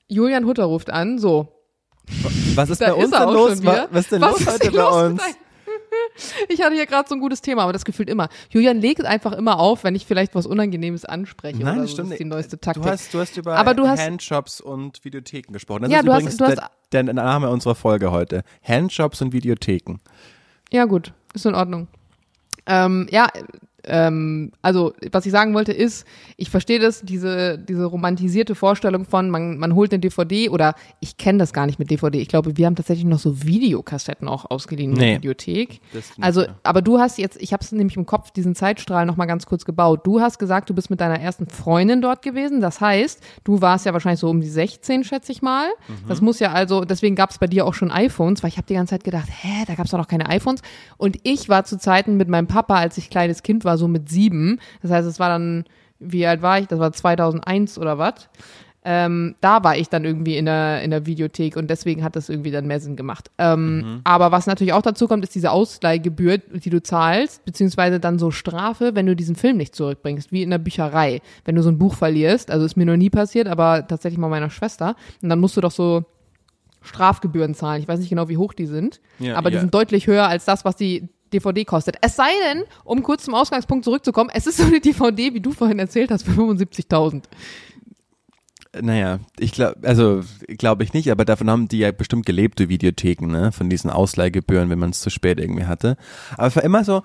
[0.09, 1.47] Julian Hutter ruft an, so,
[2.55, 3.65] Was ist Da bei ist uns er denn los?
[3.91, 5.21] Was ist denn Was los ist heute bei los uns?
[6.49, 8.29] Ich hatte hier gerade so ein gutes Thema, aber das gefühlt immer.
[8.49, 11.61] Julian legt einfach immer auf, wenn ich vielleicht was Unangenehmes anspreche.
[11.61, 11.93] Nein, das so.
[11.95, 12.83] stimmt Das ist die neueste Taktik.
[12.83, 15.83] Du hast, du hast über Aber du hast- Handshops und Videotheken gesprochen.
[15.83, 16.57] Das Ja, ist du hast- übrigens du hast-
[16.91, 18.43] der, der Name unserer Folge heute.
[18.63, 19.97] Handshops und Videotheken.
[20.71, 21.87] Ja, gut, ist in Ordnung.
[22.65, 23.27] Ähm, ja,
[23.87, 26.05] ähm, also was ich sagen wollte ist,
[26.37, 31.17] ich verstehe das, diese, diese romantisierte Vorstellung von, man, man holt eine DVD oder ich
[31.17, 32.19] kenne das gar nicht mit DVD.
[32.19, 35.05] Ich glaube, wir haben tatsächlich noch so Videokassetten auch ausgeliehen in Nee.
[35.11, 35.79] der Videothek.
[35.93, 39.05] Das stimmt, Also, aber du hast jetzt, ich habe es nämlich im Kopf, diesen Zeitstrahl
[39.05, 40.05] noch mal ganz kurz gebaut.
[40.05, 42.61] Du hast gesagt, du bist mit deiner ersten Freundin dort gewesen.
[42.61, 45.67] Das heißt, du warst ja wahrscheinlich so um die 16, schätze ich mal.
[45.87, 46.07] Mhm.
[46.07, 48.67] Das muss ja also, deswegen gab es bei dir auch schon iPhones, weil ich habe
[48.67, 50.61] die ganze Zeit gedacht, hä, da gab es doch noch keine iPhones.
[50.97, 54.09] Und ich war zu Zeiten mit meinem Papa, als ich kleines Kind war, so mit
[54.09, 54.59] sieben.
[54.81, 55.65] Das heißt, es war dann,
[55.99, 56.67] wie alt war ich?
[56.67, 58.29] Das war 2001 oder was?
[58.89, 62.29] Ähm, da war ich dann irgendwie in der, in der Videothek und deswegen hat das
[62.29, 63.29] irgendwie dann mehr Sinn gemacht.
[63.37, 68.17] Ähm, Aber was natürlich auch dazu kommt, ist diese Ausleihgebühr, die du zahlst, beziehungsweise dann
[68.17, 71.19] so Strafe, wenn du diesen Film nicht zurückbringst, wie in der Bücherei.
[71.43, 74.29] Wenn du so ein Buch verlierst, also ist mir noch nie passiert, aber tatsächlich mal
[74.29, 76.05] meiner Schwester, und dann musst du doch so
[76.81, 77.81] Strafgebühren zahlen.
[77.81, 79.61] Ich weiß nicht genau, wie hoch die sind, Ja, aber die ja.
[79.61, 81.97] sind deutlich höher als das, was die DVD kostet.
[82.01, 85.51] Es sei denn, um kurz zum Ausgangspunkt zurückzukommen, es ist so eine DVD, wie du
[85.51, 87.23] vorhin erzählt hast, für 75.000.
[88.81, 92.69] Naja, ich glaube, also glaube ich nicht, aber davon haben die ja bestimmt gelebt, die
[92.69, 93.51] Videotheken, ne?
[93.51, 95.97] Von diesen Ausleihgebühren, wenn man es zu spät irgendwie hatte.
[96.37, 97.03] Aber es war immer so,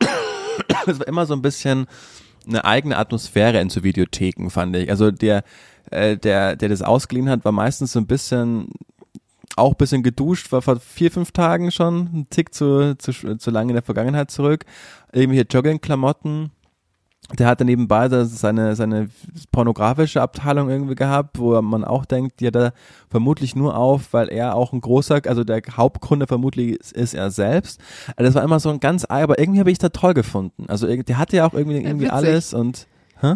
[0.86, 1.86] es war immer so ein bisschen
[2.46, 4.90] eine eigene Atmosphäre in so Videotheken, fand ich.
[4.90, 5.44] Also der,
[5.90, 8.68] äh, der, der das ausgeliehen hat, war meistens so ein bisschen
[9.56, 13.50] auch ein bisschen geduscht, war vor vier, fünf Tagen schon, ein Tick zu, zu, zu
[13.50, 14.64] lange in der Vergangenheit zurück.
[15.12, 16.50] Irgendwelche Joggingklamotten.
[17.38, 19.08] Der hatte nebenbei seine, seine
[19.52, 22.72] pornografische Abteilung irgendwie gehabt, wo man auch denkt, die hat er
[23.08, 27.30] vermutlich nur auf, weil er auch ein großer, also der Hauptkunde vermutlich ist, ist er
[27.30, 27.80] selbst.
[28.16, 30.66] Also das war immer so ein ganz, aber irgendwie habe ich da toll gefunden.
[30.68, 32.86] Also der hatte ja auch irgendwie, irgendwie alles und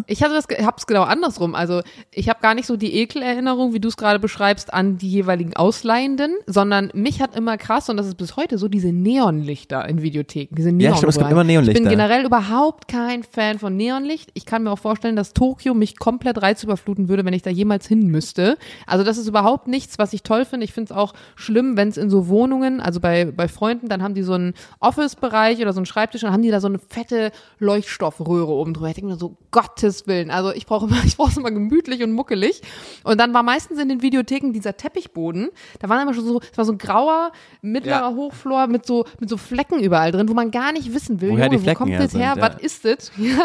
[0.07, 1.55] Ich hatte das, hab's genau andersrum.
[1.55, 1.81] Also
[2.11, 5.55] ich habe gar nicht so die Ekelerinnerung, wie du es gerade beschreibst, an die jeweiligen
[5.55, 10.01] Ausleihenden, sondern mich hat immer krass und das ist bis heute so diese Neonlichter in
[10.01, 11.79] Videotheken, diese Ja, Neon stimmt, es gibt immer Neonlichter.
[11.79, 14.31] Ich bin generell überhaupt kein Fan von Neonlicht.
[14.33, 17.87] Ich kann mir auch vorstellen, dass Tokio mich komplett reizüberfluten würde, wenn ich da jemals
[17.87, 18.57] hin müsste.
[18.85, 20.65] Also das ist überhaupt nichts, was ich toll finde.
[20.65, 24.03] Ich finde es auch schlimm, wenn es in so Wohnungen, also bei, bei Freunden, dann
[24.03, 26.79] haben die so einen Office-Bereich oder so einen Schreibtisch und haben die da so eine
[26.79, 28.89] fette Leuchtstoffröhre oben drüber.
[28.89, 29.37] Ich denke mir so,
[29.77, 30.31] Gottes Willen.
[30.31, 32.61] Also ich brauche immer, ich brauche es immer gemütlich und muckelig.
[33.03, 35.49] Und dann war meistens in den Videotheken dieser Teppichboden,
[35.79, 38.15] da waren immer schon so, es war so ein grauer, mittlerer Ja.
[38.15, 41.45] Hochflor mit so, mit so Flecken überall drin, wo man gar nicht wissen will, Woher
[41.45, 42.55] Junge, die Flecken wo kommt her das her, sind, ja.
[42.55, 43.11] was ist das?
[43.17, 43.39] Ja,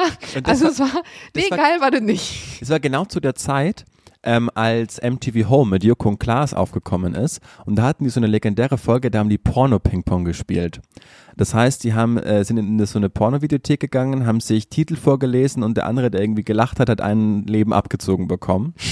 [0.44, 1.02] also war- es war,
[1.34, 2.58] nee, war- geil war das nicht.
[2.62, 3.84] Es war genau zu der Zeit,
[4.22, 7.40] ähm, als MTV Home mit Joko und Klaas aufgekommen ist.
[7.64, 10.80] Und da hatten die so eine legendäre Folge, da haben die Porno-Ping-Pong gespielt.
[11.36, 15.62] Das heißt, die haben, äh, sind in so eine Pornovideothek gegangen, haben sich Titel vorgelesen
[15.62, 18.74] und der andere, der irgendwie gelacht hat, hat ein Leben abgezogen bekommen.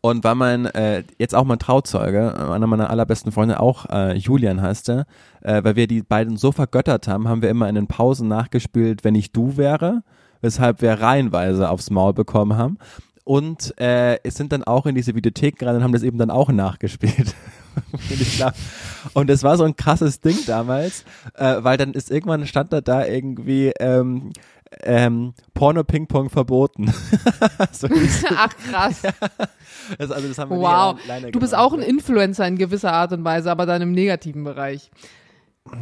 [0.00, 4.14] Und weil mein, äh, jetzt auch mein Trauzeuge, äh, einer meiner allerbesten Freunde, auch äh,
[4.16, 5.06] Julian heißt er,
[5.40, 9.02] äh, weil wir die beiden so vergöttert haben, haben wir immer in den Pausen nachgespielt,
[9.02, 10.04] wenn ich du wäre,
[10.40, 12.78] weshalb wir reihenweise aufs Maul bekommen haben.
[13.28, 16.30] Und äh, es sind dann auch in diese Videothek gerannt und haben das eben dann
[16.30, 17.34] auch nachgespielt.
[19.12, 21.04] und es war so ein krasses Ding damals,
[21.34, 24.32] äh, weil dann ist irgendwann stand da da irgendwie ähm,
[24.82, 26.86] ähm, Porno-Ping-Pong verboten.
[27.72, 27.88] so
[28.34, 29.02] Ach krass.
[29.02, 29.10] Ja.
[29.98, 30.98] Das, also das wow.
[31.30, 34.90] Du bist auch ein Influencer in gewisser Art und Weise, aber dann im negativen Bereich.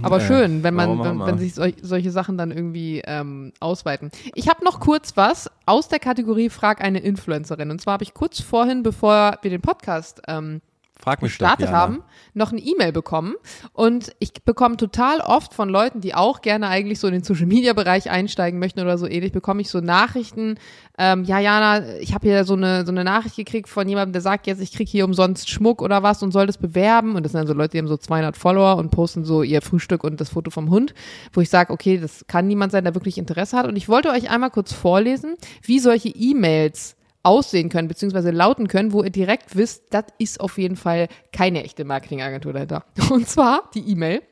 [0.02, 4.10] Aber äh, schön, wenn man, wenn, wenn, sich sol solche Sachen dann irgendwie ähm, ausweiten.
[4.34, 7.70] Ich habe noch kurz was aus der Kategorie Frag eine Influencerin.
[7.70, 10.60] Und zwar habe ich kurz vorhin, bevor wir den Podcast ähm,
[10.98, 13.34] Frag mich gestartet haben, noch eine E-Mail bekommen.
[13.74, 17.46] Und ich bekomme total oft von Leuten, die auch gerne eigentlich so in den Social
[17.46, 20.58] Media Bereich einsteigen möchten oder so ähnlich, bekomme ich so Nachrichten.
[20.98, 24.22] Ähm, ja, Jana, ich habe hier so eine, so eine Nachricht gekriegt von jemandem, der
[24.22, 27.14] sagt jetzt, ich kriege hier umsonst Schmuck oder was und soll das bewerben.
[27.14, 29.60] Und das sind dann so Leute, die haben so 200 Follower und posten so ihr
[29.60, 30.94] Frühstück und das Foto vom Hund,
[31.34, 33.66] wo ich sage, okay, das kann niemand sein, der wirklich Interesse hat.
[33.66, 36.95] Und ich wollte euch einmal kurz vorlesen, wie solche E-Mails
[37.26, 41.64] aussehen können, beziehungsweise lauten können, wo ihr direkt wisst, das ist auf jeden Fall keine
[41.64, 42.84] echte Marketingagentur dahinter.
[43.10, 44.22] Und zwar die E-Mail.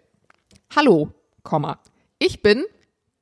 [0.75, 1.11] Hallo,
[1.43, 1.81] Komma.
[2.19, 2.65] Ich bin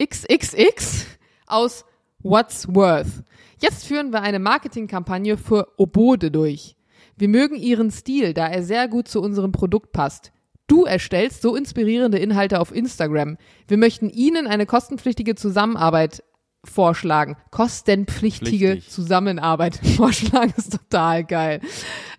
[0.03, 1.07] XXX
[1.47, 1.85] aus
[2.23, 3.25] What's Worth.
[3.59, 6.77] Jetzt führen wir eine Marketingkampagne für Obode durch.
[7.17, 10.33] Wir mögen ihren Stil, da er sehr gut zu unserem Produkt passt.
[10.67, 13.37] Du erstellst so inspirierende Inhalte auf Instagram.
[13.69, 16.23] Wir möchten Ihnen eine kostenpflichtige Zusammenarbeit
[16.65, 17.37] vorschlagen.
[17.51, 18.93] Kostenpflichtige Pflichtig.
[18.93, 21.61] Zusammenarbeit vorschlagen ist total geil.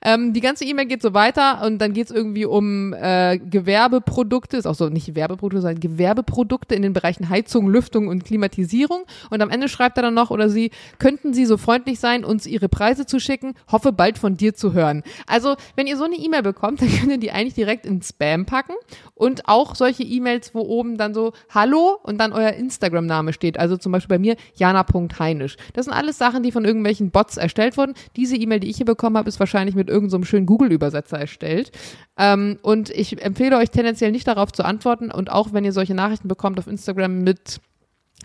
[0.03, 4.57] Ähm, die ganze E-Mail geht so weiter und dann geht es irgendwie um äh, Gewerbeprodukte,
[4.57, 9.03] ist auch so nicht Werbeprodukte, sondern Gewerbeprodukte in den Bereichen Heizung, Lüftung und Klimatisierung.
[9.29, 12.45] Und am Ende schreibt er dann noch oder sie, könnten Sie so freundlich sein, uns
[12.45, 13.53] Ihre Preise zu schicken?
[13.71, 15.03] Hoffe bald von dir zu hören.
[15.25, 18.45] Also, wenn ihr so eine E-Mail bekommt, dann könnt ihr die eigentlich direkt in Spam
[18.45, 18.73] packen
[19.15, 23.57] und auch solche E-Mails, wo oben dann so Hallo und dann euer Instagram-Name steht.
[23.57, 25.55] Also zum Beispiel bei mir jana.heinisch.
[25.73, 27.93] Das sind alles Sachen, die von irgendwelchen Bots erstellt wurden.
[28.17, 31.71] Diese E-Mail, die ich hier bekommen habe, ist wahrscheinlich mit irgendeinem so schönen Google-Übersetzer erstellt.
[32.17, 35.11] Ähm, und ich empfehle euch tendenziell nicht darauf zu antworten.
[35.11, 37.61] Und auch wenn ihr solche Nachrichten bekommt auf Instagram mit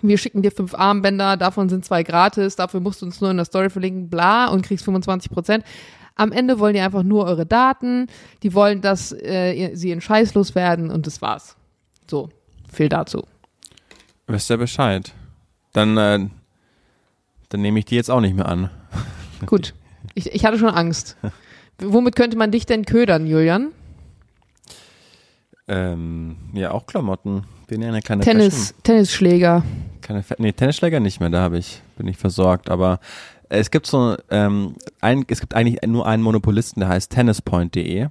[0.03, 3.37] wir schicken dir fünf Armbänder, davon sind zwei gratis, dafür musst du uns nur in
[3.37, 5.65] der Story verlinken, bla, und kriegst 25 Prozent.
[6.15, 8.09] Am Ende wollen die einfach nur eure Daten,
[8.43, 11.57] die wollen, dass äh, sie in Scheiß loswerden und das war's.
[12.09, 12.29] So,
[12.73, 13.25] viel dazu.
[14.27, 15.13] Wisst ihr Bescheid?
[15.73, 16.27] Dann, äh,
[17.49, 18.71] dann nehme ich die jetzt auch nicht mehr an.
[19.47, 19.75] Gut,
[20.15, 21.17] ich, ich hatte schon Angst.
[21.81, 23.73] Womit könnte man dich denn ködern, Julian?
[25.69, 27.45] Ähm, ja, auch Klamotten.
[27.67, 28.83] Bin ja eine kleine Tennis, Fashion.
[28.83, 29.63] Tennisschläger.
[30.01, 32.71] Keine, nee, Tennisschläger nicht mehr, da habe ich, bin ich versorgt.
[32.71, 32.99] Aber
[33.49, 38.09] es gibt so, ähm, ein, es gibt eigentlich nur einen Monopolisten, der heißt tennispoint.de.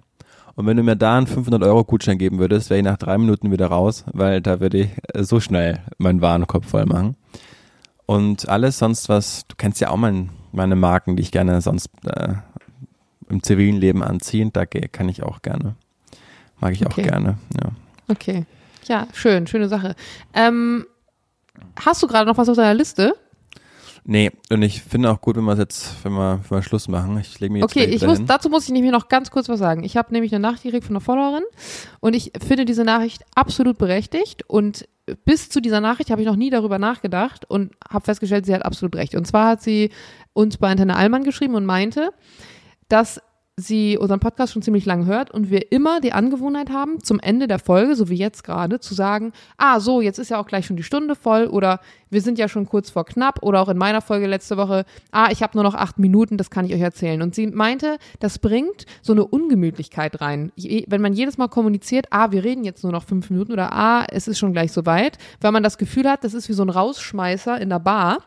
[0.55, 3.17] Und wenn du mir da einen 500 Euro Gutschein geben würdest, wäre ich nach drei
[3.17, 7.15] Minuten wieder raus, weil da würde ich so schnell meinen Warenkorb voll machen.
[8.05, 11.89] Und alles sonst was, du kennst ja auch mein, meine Marken, die ich gerne sonst
[12.05, 12.35] äh,
[13.29, 15.75] im zivilen Leben anziehen, da kann ich auch gerne.
[16.59, 17.01] Mag ich okay.
[17.01, 17.71] auch gerne, ja.
[18.07, 18.45] Okay.
[18.87, 19.95] Ja, schön, schöne Sache.
[20.33, 20.85] Ähm,
[21.75, 23.15] hast du gerade noch was auf deiner Liste?
[24.09, 27.17] Nee, und ich finde auch gut, wenn wir jetzt, wenn wir, wenn wir Schluss machen.
[27.19, 29.59] Ich lege mir jetzt Okay, ich muss, dazu muss ich nämlich noch ganz kurz was
[29.59, 29.83] sagen.
[29.83, 31.43] Ich habe nämlich eine Nachricht gekriegt von einer Followerin
[31.99, 34.87] und ich finde diese Nachricht absolut berechtigt und
[35.25, 38.63] bis zu dieser Nachricht habe ich noch nie darüber nachgedacht und habe festgestellt, sie hat
[38.63, 39.13] absolut recht.
[39.15, 39.91] Und zwar hat sie
[40.33, 42.11] uns bei Antenne Allmann geschrieben und meinte,
[42.89, 43.21] dass
[43.59, 47.47] sie unseren Podcast schon ziemlich lange hört und wir immer die Angewohnheit haben, zum Ende
[47.47, 50.67] der Folge, so wie jetzt gerade, zu sagen, ah, so, jetzt ist ja auch gleich
[50.67, 51.79] schon die Stunde voll oder
[52.11, 55.29] wir sind ja schon kurz vor knapp oder auch in meiner Folge letzte Woche, ah,
[55.31, 57.23] ich habe nur noch acht Minuten, das kann ich euch erzählen.
[57.23, 60.51] Und sie meinte, das bringt so eine Ungemütlichkeit rein.
[60.55, 64.05] Wenn man jedes Mal kommuniziert, ah, wir reden jetzt nur noch fünf Minuten oder ah,
[64.11, 66.69] es ist schon gleich soweit, weil man das Gefühl hat, das ist wie so ein
[66.69, 68.19] Rausschmeißer in der Bar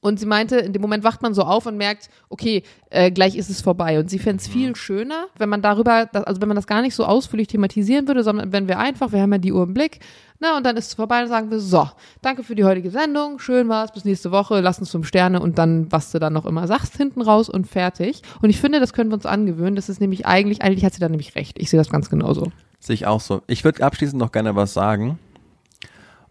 [0.00, 3.36] und sie meinte, in dem Moment wacht man so auf und merkt, okay, äh, gleich
[3.36, 3.98] ist es vorbei.
[3.98, 4.52] Und sie fände es mhm.
[4.52, 8.22] viel schöner, wenn man darüber, also wenn man das gar nicht so ausführlich thematisieren würde,
[8.22, 10.00] sondern wenn wir einfach, wir haben ja die Uhr im Blick,
[10.38, 11.86] na, und dann ist es vorbei und sagen wir, so,
[12.22, 15.58] danke für die heutige Sendung, schön war's, bis nächste Woche, lass uns fünf Sterne und
[15.58, 18.22] dann, was du dann noch immer sagst, hinten raus und fertig.
[18.40, 19.76] Und ich finde, das können wir uns angewöhnen.
[19.76, 21.58] Das ist nämlich eigentlich, eigentlich hat sie da nämlich recht.
[21.58, 22.50] Ich sehe das ganz genauso.
[22.78, 23.42] Sehe ich auch so.
[23.46, 25.18] Ich würde abschließend noch gerne was sagen.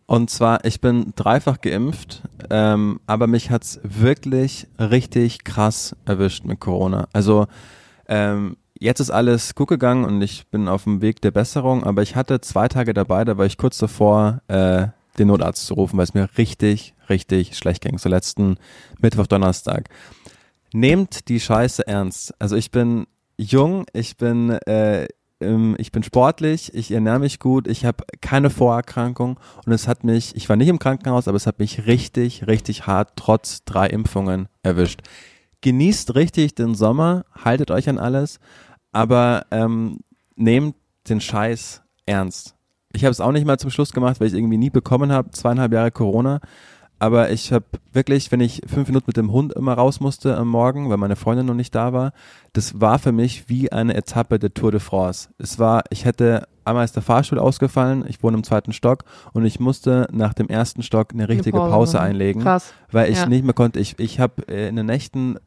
[0.10, 6.60] Und zwar, ich bin dreifach geimpft, ähm, aber mich hat's wirklich richtig krass erwischt mit
[6.60, 7.08] Corona.
[7.14, 7.46] Also
[8.08, 12.02] ähm, jetzt ist alles gut gegangen und ich bin auf dem Weg der Besserung, aber
[12.02, 14.88] ich hatte zwei Tage dabei, da war ich kurz davor, äh,
[15.20, 18.00] den Notarzt zu rufen, weil es mir richtig, richtig schlecht ging.
[18.00, 18.58] So letzten
[19.00, 19.90] Mittwoch, Donnerstag.
[20.74, 22.34] Nehmt die Scheiße ernst.
[22.40, 23.06] Also ich bin
[23.38, 25.08] jung, ich bin äh,
[25.42, 30.04] ähm, ich bin sportlich, ich ernähre mich gut, ich habe keine Vorerkrankung und es hat
[30.04, 33.88] mich, ich war nicht im Krankenhaus, aber es hat mich richtig, richtig hart trotz drei
[33.88, 35.02] Impfungen erwischt.
[35.62, 38.40] Genießt richtig den Sommer, haltet euch an alles,
[38.92, 40.00] aber ähm,
[40.36, 40.76] nehmt
[41.10, 42.56] den Scheiß ernst.
[42.94, 45.32] Ich habe es auch nicht mal zum Schluss gemacht, weil ich irgendwie nie bekommen habe,
[45.32, 46.40] zweieinhalb Jahre Corona.
[47.00, 50.50] Aber ich habe wirklich, wenn ich fünf Minuten mit dem Hund immer raus musste am
[50.50, 52.12] Morgen, weil meine Freundin noch nicht da war,
[52.54, 55.30] das war für mich wie eine Etappe der Tour de France.
[55.38, 59.46] Es war, ich hätte einmal ist der Fahrstuhl ausgefallen, ich wohne im zweiten Stock und
[59.46, 62.74] ich musste nach dem ersten Stock eine richtige Pause Pause, einlegen, Krass.
[62.92, 63.26] weil ich Ja.
[63.28, 63.80] nicht mehr konnte.
[63.80, 65.38] Ich, ich habe äh, in den Nächten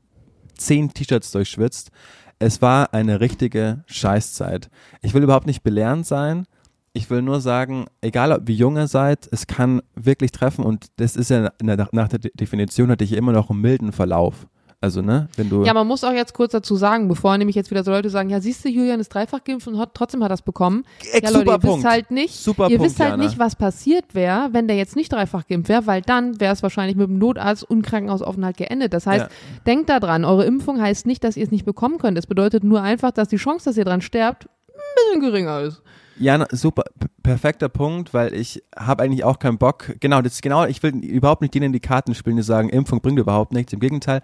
[0.57, 1.91] zehn T-Shirts durchschwitzt.
[2.39, 4.69] Es war eine richtige Scheißzeit.
[5.01, 6.47] Ich will überhaupt nicht belehrend sein.
[6.95, 10.87] Ich will nur sagen, egal ob wie jung ihr seid, es kann wirklich treffen und
[10.97, 14.47] das ist ja der, nach der De- Definition hatte ich immer noch einen milden Verlauf.
[14.85, 15.63] Also, ne, wenn du.
[15.65, 18.31] Ja, man muss auch jetzt kurz dazu sagen, bevor nämlich jetzt wieder so Leute sagen,
[18.31, 20.83] ja, siehst du, Julian ist dreifach geimpft und hat, trotzdem hat er es bekommen.
[21.13, 21.77] Ex- ja, Leute, super ihr Punkt.
[21.85, 23.23] wisst halt nicht, Super ihr Punkt, wisst halt Jana.
[23.23, 26.65] nicht, was passiert wäre, wenn der jetzt nicht dreifach geimpft wäre, weil dann wäre es
[26.65, 28.93] wahrscheinlich mit dem Notarzt und Krankenhausaufenthalt geendet.
[28.93, 29.63] Das heißt, Ja.
[29.69, 32.19] denkt da dran, eure Impfung heißt nicht, dass ihr es nicht bekommen könnt.
[32.19, 35.81] Es bedeutet nur einfach, dass die Chance, dass ihr dran sterbt, ein bisschen geringer ist.
[36.19, 36.85] Ja, super,
[37.23, 39.97] perfekter Punkt, weil ich habe eigentlich auch keinen Bock.
[40.01, 43.01] Genau, das genau, ich will überhaupt nicht denen in die Karten spielen, die sagen, Impfung
[43.01, 43.73] bringt überhaupt nichts.
[43.73, 44.21] Im Gegenteil,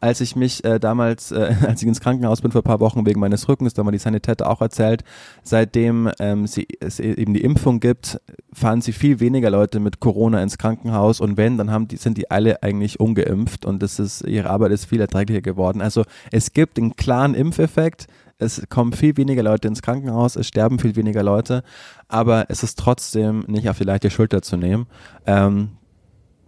[0.00, 3.04] als ich mich äh, damals, äh, als ich ins Krankenhaus bin vor ein paar Wochen
[3.06, 5.02] wegen meines Rückens, da haben mir die Sanitäter auch erzählt,
[5.42, 8.20] seitdem ähm, sie, es eben die Impfung gibt,
[8.52, 12.18] fahren sie viel weniger Leute mit Corona ins Krankenhaus und wenn, dann haben die, sind
[12.18, 15.80] die alle eigentlich ungeimpft und das ist, ihre Arbeit ist viel erträglicher geworden.
[15.80, 18.06] Also es gibt einen klaren Impfeffekt,
[18.38, 21.62] es kommen viel weniger Leute ins Krankenhaus, es sterben viel weniger Leute,
[22.08, 24.86] aber es ist trotzdem nicht auf die leichte Schulter zu nehmen.
[25.26, 25.70] Ähm,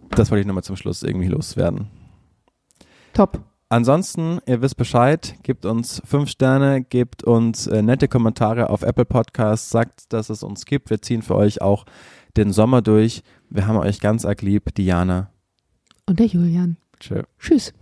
[0.09, 1.87] das wollte ich nochmal zum Schluss irgendwie loswerden.
[3.13, 3.41] Top.
[3.69, 9.05] Ansonsten, ihr wisst Bescheid, gebt uns fünf Sterne, gebt uns äh, nette Kommentare auf Apple
[9.05, 10.89] Podcasts, sagt, dass es uns gibt.
[10.91, 11.85] Wir ziehen für euch auch
[12.37, 13.23] den Sommer durch.
[13.49, 14.75] Wir haben euch ganz arg lieb.
[14.75, 15.31] Diana.
[16.05, 16.77] Und der Julian.
[16.99, 17.23] Tschö.
[17.39, 17.73] Tschüss.